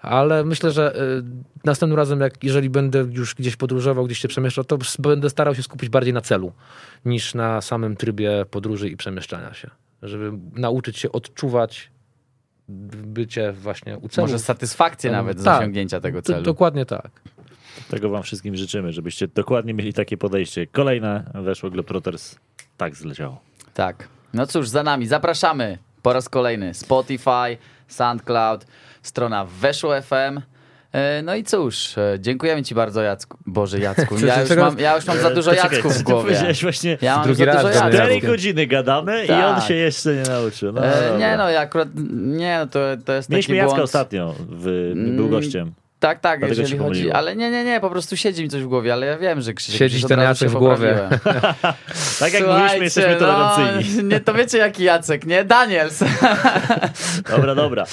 [0.00, 1.24] Ale myślę, że y,
[1.64, 5.62] następnym razem, jak jeżeli będę już gdzieś podróżował, gdzieś się przemieszczał, to będę starał się
[5.62, 6.52] skupić bardziej na celu,
[7.04, 9.70] niż na samym trybie podróży i przemieszczania się.
[10.02, 11.90] Żeby nauczyć się odczuwać
[12.68, 14.26] bycie właśnie u celu.
[14.26, 15.60] Może satysfakcję Um, nawet z tak.
[15.60, 16.42] osiągnięcia tego celu.
[16.42, 17.10] Dokładnie tak.
[17.90, 20.66] Tego wam wszystkim życzymy, żebyście dokładnie mieli takie podejście.
[20.66, 22.36] Kolejne weszło Globetrotters.
[22.76, 23.40] Tak zleciało.
[23.74, 24.08] Tak.
[24.34, 25.06] No cóż, za nami.
[25.06, 26.74] Zapraszamy po raz kolejny.
[26.74, 27.56] Spotify,
[27.88, 28.66] SoundCloud,
[29.02, 30.40] strona Weszło FM.
[30.92, 33.38] E, No i cóż, e, dziękujemy ci bardzo Jacku.
[33.46, 36.22] Boże Jacku, ja już mam, ja już mam za dużo E, Poczekaj, Jacków w głowie.
[36.22, 37.68] powiedziałeś właśnie Ja mam Drugi za raz dużo.
[37.74, 37.90] Jacku.
[37.92, 39.64] 4 godziny gadamy i on Tak.
[39.68, 40.72] się jeszcze nie nauczył.
[40.72, 41.18] No, E, dobra.
[41.18, 43.84] Nie no, ja akurat, nie no, to, to jest Mieliśmy taki Jacka błąd.
[43.84, 45.72] ostatnio, w, Mm, był gościem.
[46.04, 47.14] Tak, tak, Dlatego jeżeli chodzi, pomyliło.
[47.16, 49.54] ale nie, nie, nie, po prostu siedzi mi coś w głowie, ale ja wiem, że
[49.54, 50.98] Krzysiek Siedzi ten Jacek się w głowie.
[52.18, 54.02] Tak jak mówiliśmy, jesteśmy tolerancyjni.
[54.02, 55.44] No, nie, to wiecie jaki Jacek, nie?
[55.44, 56.04] Daniels.
[57.36, 57.84] Dobra, dobra.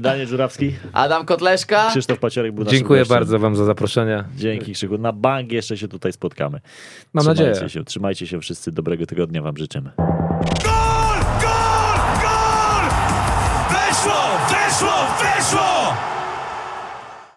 [0.00, 1.88] Daniel Żurawski, Adam Kotleszka.
[1.90, 3.16] Krzysztof Paciorek był Dziękuję gościem.
[3.18, 4.24] bardzo wam za zaproszenie.
[4.36, 4.98] Dzięki Krzyku.
[4.98, 6.60] Na bank jeszcze się tutaj spotkamy.
[7.12, 7.68] Mam trzymajcie nadzieję.
[7.68, 8.72] Się, trzymajcie się wszyscy.
[8.72, 9.90] Dobrego tygodnia wam życzymy.
[9.96, 11.20] Gol!
[11.42, 11.98] Gol!
[12.22, 12.90] Gol!
[13.70, 14.20] Weszło!
[14.50, 14.92] Weszło!
[15.22, 15.77] Weszło!